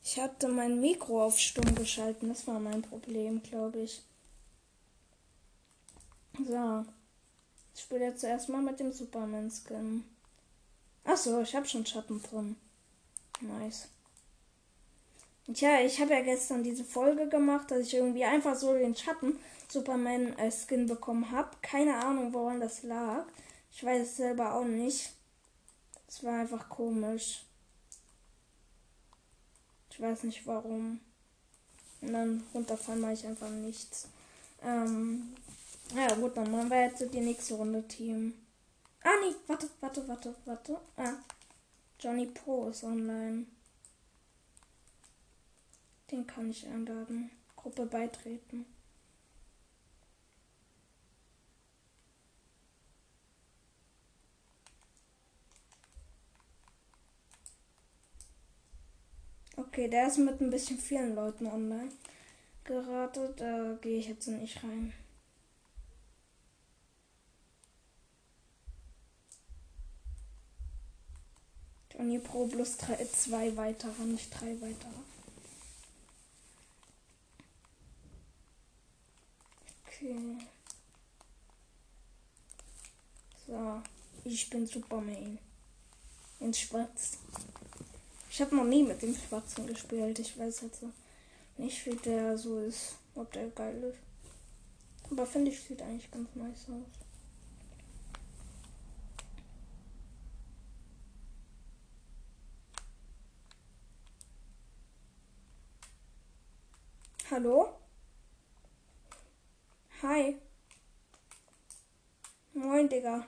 Ich 0.06 0.18
hatte 0.18 0.48
mein 0.48 0.80
Mikro 0.80 1.26
auf 1.26 1.38
stumm 1.38 1.76
geschalten. 1.76 2.30
Das 2.30 2.48
war 2.48 2.60
mein 2.60 2.82
Problem, 2.84 3.44
glaube 3.44 3.80
ich. 3.82 4.02
So. 6.38 6.86
Ich 7.76 7.82
spiele 7.82 8.06
jetzt 8.06 8.22
zuerst 8.22 8.48
mal 8.48 8.62
mit 8.62 8.80
dem 8.80 8.94
Superman-Skin. 8.94 10.06
Achso, 11.04 11.41
ich 11.41 11.56
habe 11.56 11.68
schon 11.68 11.86
Schatten 11.86 12.22
drin. 12.22 12.56
Nice. 13.41 13.88
Tja, 15.52 15.82
ich 15.82 15.99
habe 15.99 16.14
ja 16.14 16.22
gestern 16.22 16.64
diese 16.64 16.84
Folge 16.84 17.28
gemacht, 17.28 17.72
dass 17.72 17.80
ich 17.82 17.93
irgendwie 17.95 18.24
einfach 18.24 18.56
so 18.56 18.74
den 18.74 18.95
Schatten 18.95 19.39
Superman-Skin 19.70 20.88
bekommen 20.88 21.32
habe. 21.32 21.49
Keine 21.62 21.95
Ahnung, 21.95 22.34
woran 22.34 22.60
das 22.60 22.84
lag. 22.84 23.26
Ich 23.72 23.84
weiß 23.84 24.04
es 24.04 24.18
selber 24.18 24.54
auch 24.54 24.66
nicht. 24.66 25.12
Das 26.06 26.24
war 26.24 26.39
einfach 26.39 26.70
komisch. 26.70 27.43
Ich 29.89 29.99
weiß 29.99 30.24
nicht 30.24 30.45
warum. 30.45 30.99
Und 32.02 32.14
dann 32.14 32.43
runterfallen 32.54 33.02
mache 33.02 33.14
ich 33.14 33.26
einfach 33.26 33.49
nichts. 33.49 34.08
Ähm, 34.64 35.36
ja 35.95 36.14
gut, 36.16 36.38
dann 36.38 36.52
machen 36.52 36.70
wir 36.70 36.84
jetzt 36.84 37.02
die 37.14 37.20
nächste 37.20 37.56
Runde 37.56 37.88
Team. 37.88 38.34
Ah 39.04 39.16
nee, 39.22 39.36
warte, 39.47 39.70
warte, 39.80 40.08
warte, 40.08 40.36
warte. 40.45 40.80
Ah, 40.97 41.14
Johnny 41.99 42.28
Pro 42.28 42.70
ist 42.70 42.84
online. 42.84 43.45
Den 46.12 46.28
kann 46.28 46.49
ich 46.49 46.68
einladen. 46.68 47.32
Gruppe 47.56 47.86
beitreten. 47.86 48.66
Okay, 59.56 59.88
der 59.88 60.08
ist 60.08 60.18
mit 60.18 60.41
ein 60.41 60.49
bisschen 60.49 60.78
vielen 60.78 61.16
Leuten 61.16 61.45
online 61.47 61.91
geratet. 62.64 63.39
Da 63.39 63.78
gehe 63.82 63.99
ich 63.99 64.08
jetzt 64.08 64.28
nicht 64.28 64.64
rein. 64.64 64.93
Johnny 71.94 72.20
Pro 72.20 72.48
plus 72.48 72.78
drei, 72.78 73.06
zwei 73.06 73.56
weitere, 73.56 74.04
nicht 74.04 74.30
drei 74.32 74.56
weitere. 74.62 75.02
Okay. 79.86 80.38
So, 83.46 83.82
ich 84.24 84.50
bin 84.50 84.66
Superman. 84.66 85.38
In 86.39 86.54
Schwarz. 86.54 87.18
Ich 88.30 88.42
habe 88.42 88.56
noch 88.56 88.64
nie 88.64 88.84
mit 88.84 89.02
dem 89.02 89.16
Schwarzen 89.16 89.68
gespielt. 89.68 90.18
Ich 90.20 90.38
weiß 90.39 90.62
jetzt 90.62 90.84
nicht, 91.58 91.86
wie 91.86 91.96
der 91.98 92.38
so 92.38 92.60
ist. 92.62 92.96
Ob 93.14 93.32
der 93.34 93.50
geil 93.50 93.84
ist. 93.84 95.12
Aber 95.12 95.26
finde 95.26 95.52
ich, 95.52 95.60
sieht 95.60 95.82
eigentlich 95.82 96.10
ganz 96.10 96.30
nice 96.36 96.70
aus. 96.70 97.11
Hallo? 107.32 107.70
Hi. 110.02 110.36
Moin, 112.54 112.90
Digga. 112.90 113.26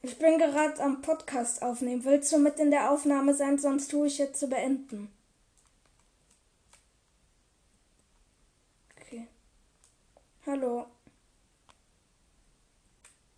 Ich 0.00 0.18
bin 0.18 0.38
gerade 0.38 0.82
am 0.82 1.02
Podcast 1.02 1.60
aufnehmen. 1.60 2.02
Willst 2.06 2.32
du 2.32 2.38
mit 2.38 2.58
in 2.58 2.70
der 2.70 2.90
Aufnahme 2.90 3.34
sein, 3.34 3.58
sonst 3.58 3.90
tue 3.90 4.06
ich 4.06 4.16
jetzt 4.16 4.40
zu 4.40 4.48
beenden. 4.48 5.12
Okay. 8.98 9.28
Hallo. 10.46 10.86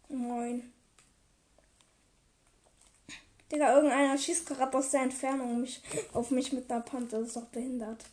Moin. 0.08 0.72
Digga, 3.50 3.74
irgendeiner 3.74 4.18
schießt 4.18 4.46
gerade 4.46 4.76
aus 4.76 4.90
der 4.90 5.02
Entfernung 5.02 5.60
mich, 5.60 5.82
auf 6.12 6.30
mich 6.30 6.52
mit 6.52 6.70
einer 6.70 6.82
Pump. 6.82 7.10
Das 7.10 7.28
ist 7.28 7.36
doch 7.36 7.46
behindert. 7.46 8.04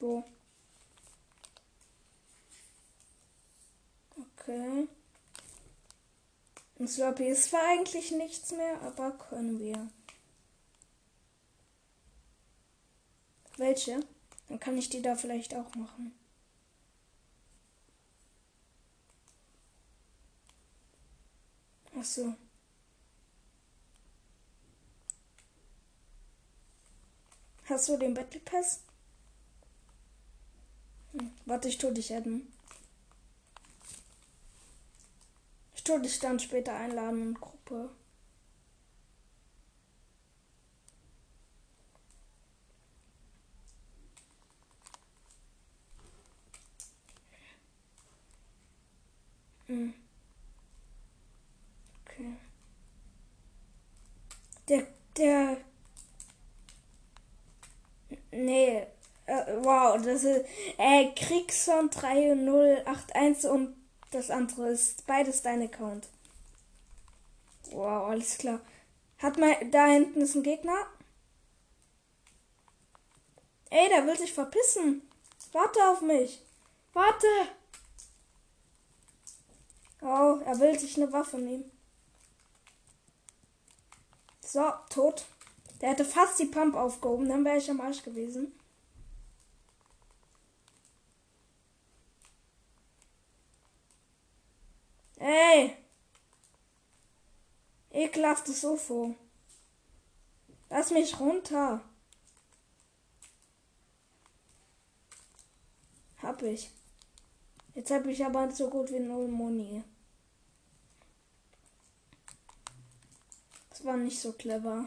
Wo? 0.00 0.24
Okay. 4.16 4.88
Und 6.78 6.88
Slurpee 6.88 7.30
ist 7.30 7.50
zwar 7.50 7.62
eigentlich 7.68 8.10
nichts 8.10 8.50
mehr, 8.50 8.80
aber 8.82 9.12
können 9.12 9.60
wir. 9.60 9.88
Welche? 13.56 14.00
Dann 14.48 14.58
kann 14.58 14.76
ich 14.76 14.90
die 14.90 15.00
da 15.00 15.14
vielleicht 15.14 15.54
auch 15.54 15.74
machen. 15.76 16.12
Ach 21.98 22.04
so. 22.04 22.34
Hast 27.68 27.88
du 27.88 27.96
den 27.96 28.14
Battle 28.14 28.40
Pass? 28.40 28.80
Hm, 31.12 31.30
warte, 31.46 31.68
ich 31.68 31.78
tu 31.78 31.90
dich 31.90 32.14
adden. 32.14 32.52
Ich 35.74 35.84
tu 35.84 35.98
dich 35.98 36.18
dann 36.18 36.38
später 36.40 36.74
einladen 36.74 37.22
in 37.22 37.34
Gruppe. 37.34 37.90
Hm. 49.66 50.03
Okay. 52.14 52.36
Der, 54.68 54.86
der. 55.16 55.56
Nee. 58.30 58.86
Äh, 59.26 59.56
wow, 59.62 59.96
das 60.02 60.24
ist. 60.24 60.46
Äh, 60.78 61.12
Kriegson 61.14 61.90
3081 61.90 63.50
und 63.50 63.76
das 64.10 64.30
andere 64.30 64.68
ist 64.70 65.06
beides 65.06 65.42
dein 65.42 65.62
Account. 65.62 66.08
Wow, 67.70 68.10
alles 68.10 68.38
klar. 68.38 68.60
Hat 69.18 69.38
mal. 69.38 69.56
Da 69.70 69.86
hinten 69.86 70.20
ist 70.20 70.34
ein 70.34 70.42
Gegner. 70.42 70.86
Ey, 73.70 73.88
der 73.88 74.06
will 74.06 74.16
sich 74.16 74.32
verpissen. 74.32 75.02
Warte 75.52 75.80
auf 75.88 76.00
mich. 76.00 76.40
Warte. 76.92 77.26
Oh, 80.00 80.38
er 80.44 80.60
will 80.60 80.78
sich 80.78 80.96
eine 80.96 81.12
Waffe 81.12 81.38
nehmen. 81.38 81.73
So, 84.54 84.72
tot. 84.88 85.24
Der 85.80 85.90
hätte 85.90 86.04
fast 86.04 86.38
die 86.38 86.44
Pump 86.44 86.76
aufgehoben, 86.76 87.28
dann 87.28 87.44
wäre 87.44 87.58
ich 87.58 87.68
am 87.68 87.80
Arsch 87.80 88.04
gewesen. 88.04 88.52
Ey! 95.16 95.76
Ekelhaftes 97.90 98.62
UFO. 98.62 99.16
Lass 100.70 100.92
mich 100.92 101.18
runter. 101.18 101.80
Hab 106.22 106.42
ich. 106.42 106.70
Jetzt 107.74 107.90
habe 107.90 108.12
ich 108.12 108.24
aber 108.24 108.52
so 108.52 108.70
gut 108.70 108.92
wie 108.92 109.00
null 109.00 109.26
Moni. 109.26 109.82
War 113.84 113.96
nicht 113.96 114.18
so 114.18 114.32
clever. 114.32 114.86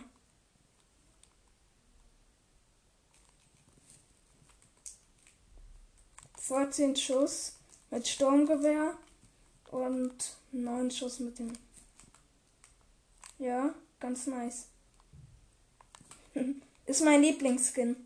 Vierzehn 6.38 6.96
Schuss 6.96 7.58
mit 7.92 8.08
Sturmgewehr 8.08 8.98
und 9.72 10.38
neun 10.52 10.90
Schuss 10.90 11.20
mit 11.20 11.38
dem. 11.40 11.54
Ja, 13.38 13.74
ganz 14.00 14.28
nice. 14.28 14.68
Ist 16.86 17.04
mein 17.04 17.22
Lieblingsskin. 17.22 17.98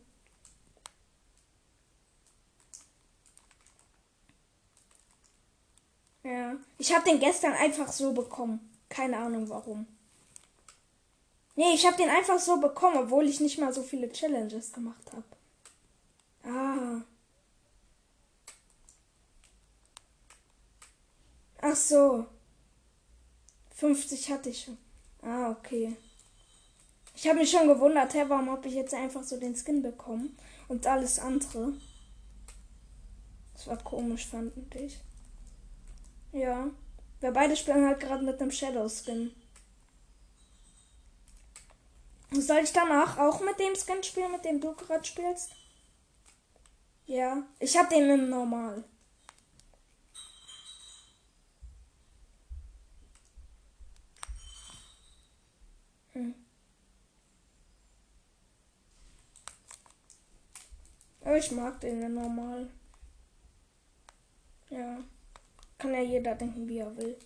Ja, 6.24 6.56
ich 6.78 6.94
habe 6.96 7.10
den 7.10 7.20
gestern 7.20 7.54
einfach 7.54 7.92
so 7.92 8.14
bekommen. 8.14 8.60
Keine 8.90 9.18
Ahnung 9.18 9.50
warum. 9.50 9.86
Nee, 11.56 11.74
ich 11.74 11.86
habe 11.86 11.98
den 11.98 12.10
einfach 12.10 12.40
so 12.40 12.60
bekommen, 12.60 12.98
obwohl 12.98 13.28
ich 13.28 13.40
nicht 13.40 13.58
mal 13.60 13.74
so 13.74 13.84
viele 13.84 14.12
Challenges 14.12 14.72
gemacht 14.72 15.12
habe. 15.12 15.24
Ah. 16.44 17.02
Ach 21.62 21.76
so. 21.76 22.26
50 23.76 24.32
hatte 24.32 24.50
ich 24.50 24.64
schon. 24.64 24.78
Ah, 25.22 25.52
okay. 25.52 25.96
Ich 27.16 27.28
habe 27.28 27.40
mich 27.40 27.52
schon 27.52 27.68
gewundert, 27.68 28.14
hä, 28.14 28.24
warum 28.28 28.50
habe 28.50 28.68
ich 28.68 28.74
jetzt 28.74 28.94
einfach 28.94 29.24
so 29.24 29.40
den 29.40 29.56
Skin 29.56 29.82
bekommen 29.82 30.38
und 30.68 30.88
alles 30.88 31.20
andere. 31.20 31.74
Das 33.54 33.68
war 33.68 33.78
komisch, 33.78 34.28
fand 34.28 34.54
ich. 34.76 35.00
Ja. 36.32 36.70
Wir 37.20 37.32
beide 37.32 37.56
spielen 37.56 37.86
halt 37.86 38.00
gerade 38.00 38.24
mit 38.24 38.42
einem 38.42 38.52
Shadow 38.52 38.90
Skin. 38.90 39.32
Soll 42.34 42.60
ich 42.60 42.72
danach 42.72 43.18
auch 43.18 43.42
mit 43.42 43.60
dem 43.60 43.76
Skin 43.76 44.02
spielen, 44.04 44.32
mit 44.32 44.46
dem 44.46 44.62
du 44.62 44.74
gerade 44.74 45.04
spielst? 45.04 45.52
Ja, 47.06 47.44
ich 47.60 47.78
hab 47.78 47.90
den 47.90 48.10
im 48.10 48.30
Normal. 48.30 48.86
Hm. 56.14 56.36
Ich 61.38 61.52
mag 61.52 61.82
den 61.82 62.02
im 62.02 62.14
Normal. 62.14 62.70
Ja. 64.70 65.00
Kann 65.78 65.94
ja 65.94 66.02
jeder 66.02 66.36
denken, 66.36 66.68
wie 66.68 66.78
er 66.78 66.96
will. 66.96 67.18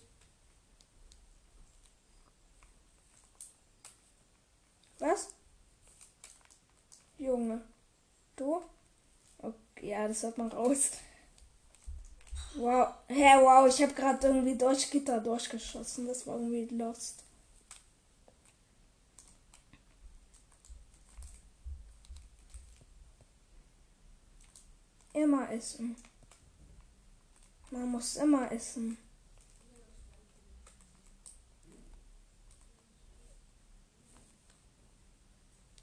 Was? 4.98 5.28
Junge. 7.18 7.60
Du? 8.36 8.62
Okay, 9.38 9.90
ja, 9.90 10.08
das 10.08 10.22
hört 10.22 10.38
man 10.38 10.48
raus. 10.48 10.90
Wow. 12.54 12.88
Hä, 13.08 13.14
hey, 13.14 13.42
wow, 13.42 13.68
ich 13.68 13.82
habe 13.82 13.92
gerade 13.92 14.26
irgendwie 14.28 14.56
durch 14.56 14.90
Gitter 14.90 15.20
durchgeschossen. 15.20 16.06
Das 16.06 16.26
war 16.26 16.36
irgendwie 16.38 16.74
lost. 16.74 17.22
Immer 25.12 25.50
essen. 25.50 25.96
Man 27.70 27.90
muss 27.90 28.16
immer 28.16 28.50
essen. 28.52 28.96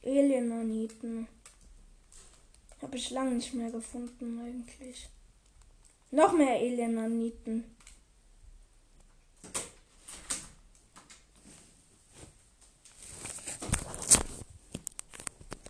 Alienaniten. 0.06 1.28
Habe 2.82 2.98
ich 2.98 3.10
lange 3.12 3.32
nicht 3.36 3.54
mehr 3.54 3.72
gefunden 3.72 4.40
eigentlich. 4.40 5.08
Noch 6.12 6.34
mehr 6.34 6.56
Alienaniten. 6.58 7.64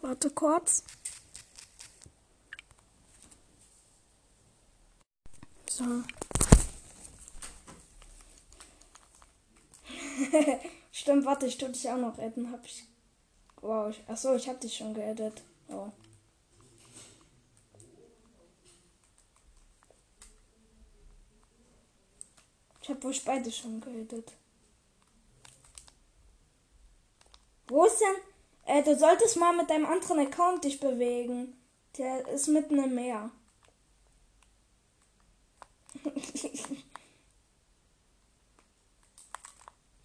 Warte 0.02 0.30
kurz. 0.32 0.84
So. 5.70 5.84
Stimmt, 10.92 11.26
warte, 11.26 11.46
ich 11.46 11.58
tue 11.58 11.70
dich 11.70 11.90
auch 11.90 11.98
noch 11.98 12.18
retten. 12.18 12.52
Hab 12.52 12.66
ich. 12.66 12.84
Wow, 13.64 13.90
ich, 13.90 14.04
achso, 14.10 14.36
ich 14.36 14.48
hab 14.50 14.60
dich 14.60 14.76
schon 14.76 14.94
geedit. 14.94 15.42
Oh. 15.70 15.90
Ich 22.82 22.90
hab 22.90 23.02
wohl 23.02 23.16
beide 23.24 23.50
schon 23.50 23.80
geedit. 23.80 24.34
Wo 27.68 27.86
ist 27.86 28.02
denn? 28.02 28.16
Äh, 28.66 28.84
du 28.84 28.98
solltest 28.98 29.38
mal 29.38 29.56
mit 29.56 29.70
deinem 29.70 29.86
anderen 29.86 30.20
Account 30.20 30.66
dich 30.66 30.82
bewegen. 30.82 31.56
Der 31.98 32.28
ist 32.28 32.48
mitten 32.48 32.84
im 32.84 32.94
Meer. 32.94 33.32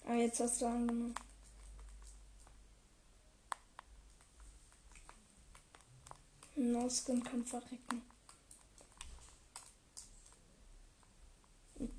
ah, 0.06 0.14
jetzt 0.14 0.38
hast 0.38 0.61
du 0.61 0.66
angenommen. 0.66 1.16
No-Skin 6.59 7.22
kann 7.22 7.44
verrecken. 7.44 8.02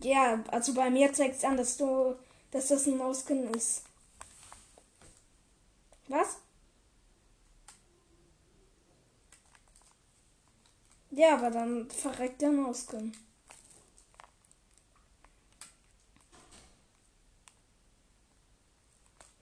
Ja, 0.01 0.43
also 0.47 0.73
bei 0.73 0.89
mir 0.89 1.13
zeigt 1.13 1.37
es 1.37 1.43
an, 1.43 1.57
dass 1.57 1.77
du, 1.77 2.15
dass 2.51 2.67
das 2.67 2.85
ein 2.87 2.97
No-Skin 2.97 3.53
ist. 3.53 3.83
Was? 6.07 6.37
Ja, 11.11 11.35
aber 11.35 11.51
dann 11.51 11.89
verreckt 11.89 12.41
der 12.41 12.51
No-Skin. 12.51 13.15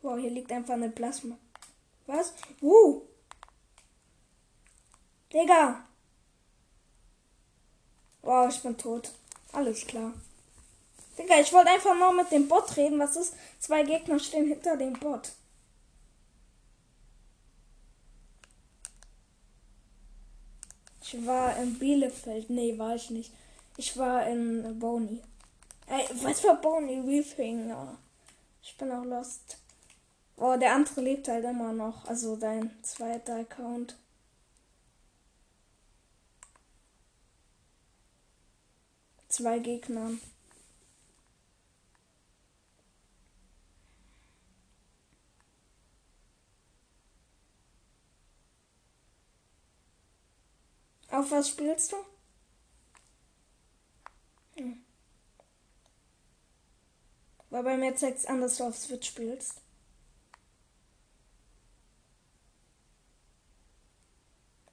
Wow, 0.01 0.17
hier 0.19 0.29
liegt 0.29 0.51
einfach 0.51 0.75
eine 0.75 0.89
Plasma. 0.89 1.37
Was? 2.05 2.33
Uh! 2.61 3.01
Digga! 5.33 5.83
Wow, 8.21 8.49
ich 8.49 8.61
bin 8.61 8.77
tot. 8.77 9.11
Alles 9.51 9.85
klar. 9.85 10.13
Digga, 11.17 11.39
ich 11.39 11.51
wollte 11.53 11.71
einfach 11.71 11.97
nur 11.97 12.13
mit 12.13 12.31
dem 12.31 12.47
Bot 12.47 12.75
reden. 12.77 12.99
Was 12.99 13.15
ist? 13.15 13.33
Zwei 13.59 13.83
Gegner 13.83 14.19
stehen 14.19 14.47
hinter 14.47 14.77
dem 14.77 14.93
Bot. 14.93 15.31
Ich 21.01 21.25
war 21.25 21.57
in 21.57 21.79
Bielefeld. 21.79 22.49
Nee, 22.49 22.77
war 22.77 22.95
ich 22.95 23.09
nicht. 23.09 23.31
Ich 23.77 23.95
war 23.97 24.27
in 24.27 24.77
Boni. 24.77 25.21
Ey, 25.87 26.05
was 26.21 26.41
für 26.41 26.55
Boni? 26.55 27.01
Weeping. 27.07 27.69
Ja. 27.69 27.97
Ich 28.61 28.77
bin 28.77 28.91
auch 28.91 29.05
lost. 29.05 29.57
Oh, 30.35 30.57
der 30.57 30.73
andere 30.73 31.01
lebt 31.01 31.27
halt 31.29 31.45
immer 31.45 31.71
noch. 31.71 32.05
Also 32.05 32.35
dein 32.35 32.71
zweiter 32.83 33.37
Account. 33.37 33.95
Zwei 39.37 39.59
Gegner. 39.59 40.13
Auf 51.11 51.29
was 51.29 51.49
spielst 51.49 51.91
du? 51.91 51.97
Hm. 54.55 54.83
Weil 57.51 57.61
bei 57.61 57.77
mir 57.77 57.95
zeigt 57.95 58.17
es 58.17 58.25
an, 58.25 58.41
dass 58.41 58.57
du 58.57 58.63
auf 58.63 58.75
Switch 58.75 59.07
spielst. 59.07 59.61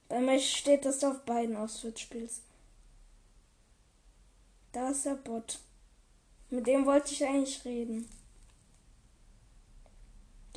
Bei 0.09 0.21
mir 0.23 0.41
steht, 0.41 0.87
dass 0.87 1.01
du 1.01 1.09
auf 1.09 1.23
beiden 1.27 1.55
auf 1.55 1.71
Switch 1.71 2.05
spielst. 2.05 2.41
Da 4.75 4.91
ist 4.91 5.07
der 5.07 5.15
Bot. 5.15 5.61
Mit 6.51 6.67
dem 6.67 6.85
wollte 6.85 7.13
ich 7.13 7.25
eigentlich 7.25 7.65
reden. 7.65 8.09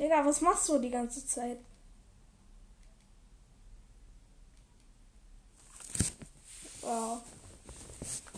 Digga, 0.00 0.26
was 0.26 0.40
machst 0.40 0.68
du 0.68 0.80
die 0.80 0.90
ganze 0.90 1.24
Zeit? 1.24 1.60
Wow. 6.80 7.22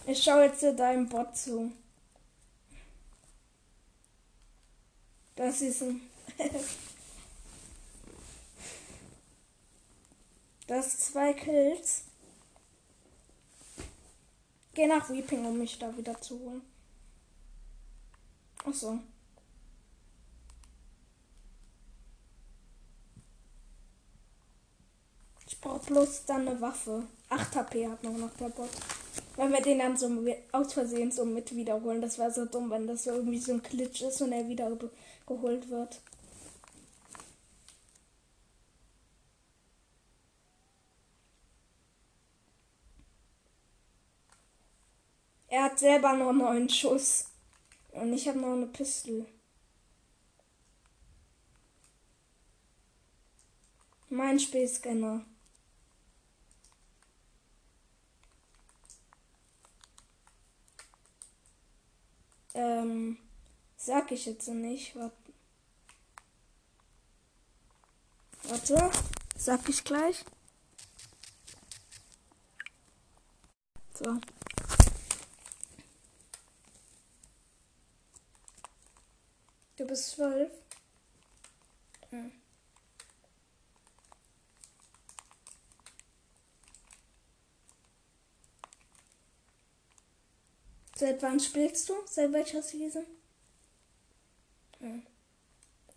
Ich 0.06 0.22
schaue 0.22 0.44
jetzt 0.44 0.62
deinem 0.78 1.08
Bot 1.08 1.34
zu. 1.34 1.72
Das 5.34 5.62
ist 5.62 5.82
ein. 5.82 6.02
das 10.66 10.98
zwei 10.98 11.32
Kills. 11.32 12.09
Geh 14.74 14.86
nach 14.86 15.10
Weeping, 15.10 15.44
um 15.44 15.58
mich 15.58 15.78
da 15.78 15.96
wieder 15.96 16.20
zu 16.20 16.38
holen. 16.38 16.62
Ach 18.64 18.74
so. 18.74 18.98
Ich 25.46 25.60
brauche 25.60 25.84
bloß 25.86 26.24
dann 26.26 26.46
eine 26.46 26.60
Waffe. 26.60 27.04
8 27.28 27.56
HP 27.56 27.88
hat 27.88 28.02
noch, 28.04 28.16
noch 28.16 28.34
der 28.36 28.48
Bot. 28.48 28.70
Wenn 29.36 29.52
wir 29.52 29.60
den 29.60 29.78
dann 29.78 29.96
so 29.96 30.08
aus 30.52 30.72
Versehen 30.72 31.10
so 31.10 31.24
mit 31.24 31.54
wiederholen, 31.54 32.00
das 32.00 32.18
wäre 32.18 32.32
so 32.32 32.44
dumm, 32.44 32.70
wenn 32.70 32.86
das 32.86 33.04
so 33.04 33.10
irgendwie 33.10 33.38
so 33.38 33.52
ein 33.52 33.62
Glitch 33.62 34.02
ist 34.02 34.20
und 34.22 34.32
er 34.32 34.48
wieder 34.48 34.70
geholt 35.26 35.68
wird. 35.70 36.00
Er 45.48 45.64
hat 45.64 45.69
selber 45.80 46.12
noch 46.12 46.32
neun 46.32 46.68
Schuss. 46.68 47.26
Und 47.90 48.12
ich 48.12 48.28
habe 48.28 48.38
noch 48.38 48.52
eine 48.52 48.66
Pistole. 48.66 49.26
Mein 54.08 54.38
Spielscanner. 54.38 55.24
Ähm, 62.54 63.18
sag 63.76 64.10
ich 64.12 64.26
jetzt 64.26 64.48
nicht. 64.48 64.94
Warte. 64.96 65.16
Warte, 68.44 68.90
sag 69.36 69.68
ich 69.68 69.84
gleich. 69.84 70.24
So. 73.94 74.20
Du 79.80 79.86
bist 79.86 80.10
zwölf. 80.10 80.50
Hm. 82.10 82.30
Seit 90.94 91.22
wann 91.22 91.40
spielst 91.40 91.88
du? 91.88 91.94
Seit 92.04 92.30
welcher 92.30 92.62
Season? 92.62 93.06
Hm. 94.80 95.06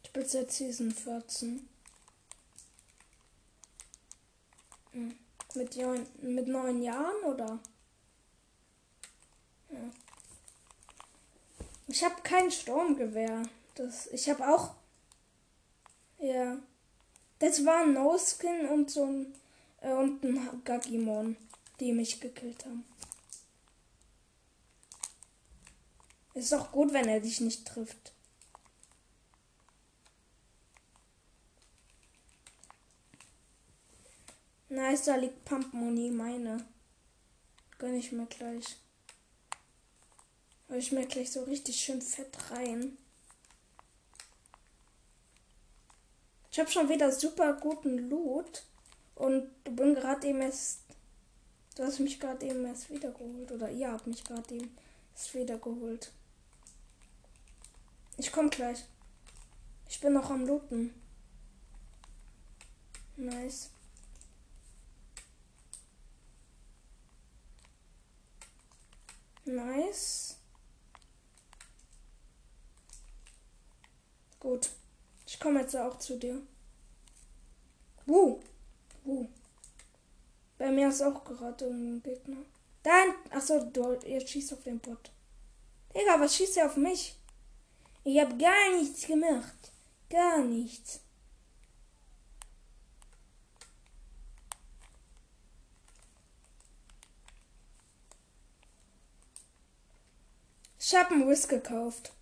Ich 0.02 0.08
spiele 0.08 0.30
seit 0.30 0.50
Season 0.54 0.90
14. 0.90 1.68
Hm. 4.94 5.20
Mit, 5.56 5.76
neun, 5.76 6.08
mit 6.22 6.48
neun 6.48 6.82
Jahren 6.82 7.22
oder? 7.26 7.60
Ja. 9.72 9.92
Ich 11.90 12.02
habe 12.02 12.22
kein 12.22 12.50
Sturmgewehr. 12.50 13.44
Das, 13.76 14.08
ich 14.08 14.30
habe 14.30 14.48
auch. 14.48 14.76
Ja. 16.20 16.58
Das 17.40 17.66
war 17.66 17.84
ein 17.84 17.94
No-Skin 17.94 18.68
und 18.68 18.90
so 18.90 19.06
ein. 19.06 19.34
Äh, 19.82 19.94
und 19.94 20.24
ein 20.24 20.64
Gagimon, 20.64 21.36
die 21.80 21.92
mich 21.92 22.20
gekillt 22.20 22.66
haben. 22.66 22.86
Ist 26.34 26.54
auch 26.54 26.72
gut, 26.72 26.94
wenn 26.94 27.08
er 27.08 27.20
dich 27.20 27.42
nicht 27.42 27.68
trifft. 27.68 28.14
Nice, 34.70 35.04
da 35.04 35.16
liegt 35.16 35.46
Pumpmoni, 35.46 36.10
meine. 36.10 36.66
Gönn 37.78 37.96
ich 37.96 38.12
mir 38.12 38.26
gleich. 38.26 38.78
Hol 40.70 40.78
ich 40.78 40.92
mir 40.92 41.06
gleich 41.06 41.32
so 41.32 41.44
richtig 41.44 41.80
schön 41.80 42.02
fett 42.02 42.36
rein. 42.50 42.98
Ich 46.54 46.60
habe 46.60 46.70
schon 46.70 46.88
wieder 46.88 47.12
super 47.12 47.54
guten 47.54 48.10
Loot. 48.10 48.64
Und 49.16 49.52
bin 49.64 49.96
gerade 49.96 50.28
eben 50.28 50.42
erst. 50.42 50.82
Du 51.76 51.84
hast 51.84 52.00
mich 52.00 52.20
gerade 52.20 52.46
eben 52.46 52.64
erst 52.64 52.92
wiedergeholt. 52.92 53.52
Oder 53.52 53.72
ihr 53.72 53.92
habt 53.92 54.06
mich 54.06 54.24
gerade 54.24 54.54
eben 54.54 54.78
erst 55.16 55.34
wiedergeholt. 55.34 56.12
Ich 58.18 58.32
komme 58.32 58.50
gleich. 58.50 58.86
Ich 59.90 60.00
bin 60.00 60.14
noch 60.14 60.30
am 60.30 60.46
Looten. 60.46 60.94
Nice. 63.18 63.72
Nice. 69.46 70.38
Gut. 74.40 74.70
Ich 75.34 75.40
komme 75.40 75.62
jetzt 75.62 75.76
auch 75.76 75.98
zu 75.98 76.16
dir. 76.16 76.40
Wo? 78.06 78.40
Wo? 79.04 79.28
Bei 80.60 80.70
mir 80.70 80.90
ist 80.90 81.02
auch 81.02 81.24
gerade 81.24 81.66
ein 81.66 82.04
Gegner. 82.04 82.38
Dein. 82.84 83.16
Achso, 83.32 83.66
du 83.66 83.94
jetzt 84.06 84.30
schießt 84.30 84.54
auf 84.54 84.62
den 84.62 84.80
Bot. 84.80 85.12
Digga, 85.96 86.20
was 86.20 86.36
schießt 86.36 86.58
er 86.58 86.68
auf 86.68 86.78
mich? 86.78 87.16
Ich 88.04 88.20
habe 88.20 88.38
gar 88.38 88.76
nichts 88.78 89.08
gemacht. 89.08 89.72
Gar 90.08 90.44
nichts. 90.44 91.00
Ich 100.78 100.94
habe 100.96 101.16
einen 101.16 101.28
Whisk 101.28 101.50
gekauft. 101.50 102.14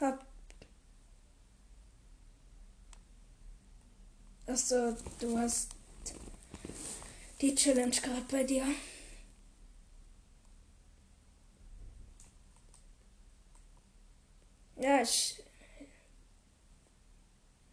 Hab. 0.00 0.24
Achso, 4.50 4.96
du 5.20 5.38
hast 5.38 5.70
die 7.40 7.54
Challenge 7.54 7.94
gerade 7.94 8.22
bei 8.22 8.42
dir. 8.42 8.66
Ja, 14.74 15.02
ich. 15.02 15.40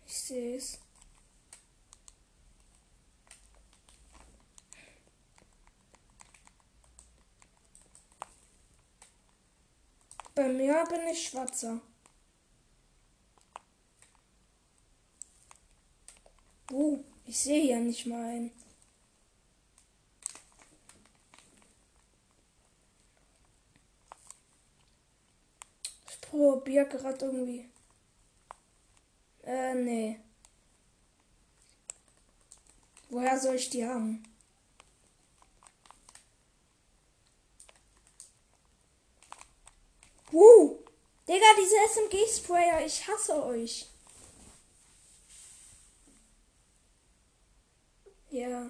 Ich 0.06 0.14
sehe 0.14 0.58
es. 0.58 0.78
Bei 10.36 10.48
mir 10.48 10.86
bin 10.92 11.08
ich 11.08 11.28
schwarzer. 11.28 11.82
Oh, 16.72 17.00
ich 17.26 17.38
sehe 17.40 17.64
ja 17.72 17.80
nicht 17.80 18.06
mal 18.06 18.24
einen. 18.24 18.52
Ich 26.10 26.22
probiere 26.22 26.86
gerade 26.88 27.26
irgendwie. 27.26 27.70
Äh, 29.44 29.76
nee. 29.76 30.20
Woher 33.10 33.40
soll 33.40 33.56
ich 33.56 33.70
die 33.70 33.86
haben? 33.86 34.24
Uh, 40.34 40.78
Digga, 41.28 41.46
diese 41.58 41.76
SMG-Sprayer, 41.94 42.86
ich 42.86 43.08
hasse 43.08 43.42
euch. 43.46 43.88
Ja. 48.38 48.70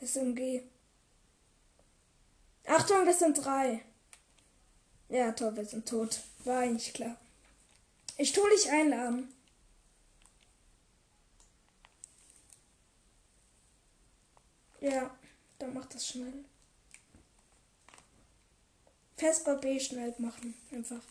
SMG. 0.00 0.62
Achtung, 2.66 3.04
das 3.04 3.18
sind 3.18 3.44
drei. 3.44 3.84
Ja, 5.10 5.32
toll, 5.32 5.54
wir 5.54 5.66
sind 5.66 5.86
tot. 5.86 6.22
War 6.44 6.60
eigentlich 6.60 6.94
klar. 6.94 7.16
Ich 8.16 8.32
tu 8.32 8.40
dich 8.48 8.70
einladen. 8.70 9.30
Ja, 14.80 15.14
dann 15.58 15.74
mach 15.74 15.84
das 15.86 16.06
schnell. 16.06 16.46
Festball 19.18 19.58
B 19.58 19.78
schnell 19.78 20.14
machen. 20.18 20.54
Einfach. 20.72 21.02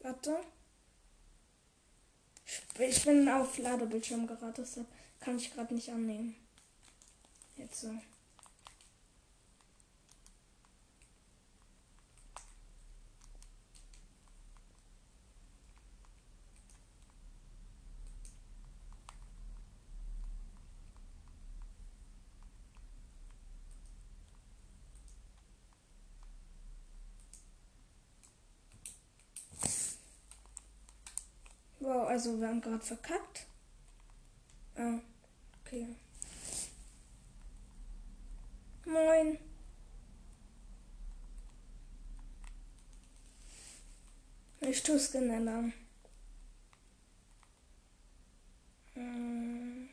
Warte. 0.00 0.53
Ich 2.78 3.04
bin 3.04 3.28
auf 3.28 3.58
Ladebildschirm 3.58 4.26
gerade, 4.26 4.54
deshalb 4.58 4.86
kann 5.20 5.36
ich 5.36 5.52
gerade 5.52 5.74
nicht 5.74 5.88
annehmen. 5.88 6.34
Jetzt 7.56 7.80
so. 7.80 7.94
Wow, 31.84 32.03
also 32.14 32.40
wir 32.40 32.46
haben 32.46 32.60
gerade 32.60 32.78
verkackt. 32.78 33.44
Ah, 34.76 35.00
okay. 35.60 35.88
Moin. 38.86 39.36
Ich 44.60 44.80
tue 44.84 45.00
schneller. 45.00 45.72
Hm. 48.94 49.83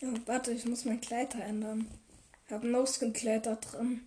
Oh, 0.00 0.06
warte, 0.26 0.52
ich 0.52 0.64
muss 0.64 0.84
mein 0.84 1.00
Kleider 1.00 1.44
ändern. 1.44 1.88
Ich 2.46 2.52
habe 2.52 2.66
ein 3.02 3.12
Kleider 3.12 3.56
drin. 3.56 4.06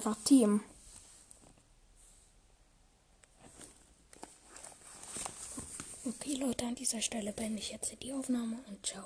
einfach 0.00 0.16
Team. 0.40 0.60
Okay, 6.06 6.34
Leute, 6.36 6.64
an 6.64 6.74
dieser 6.74 7.02
Stelle 7.02 7.32
beende 7.32 7.58
ich 7.58 7.72
jetzt 7.72 7.94
die 8.02 8.12
Aufnahme 8.14 8.56
und 8.68 8.86
ciao. 8.86 9.04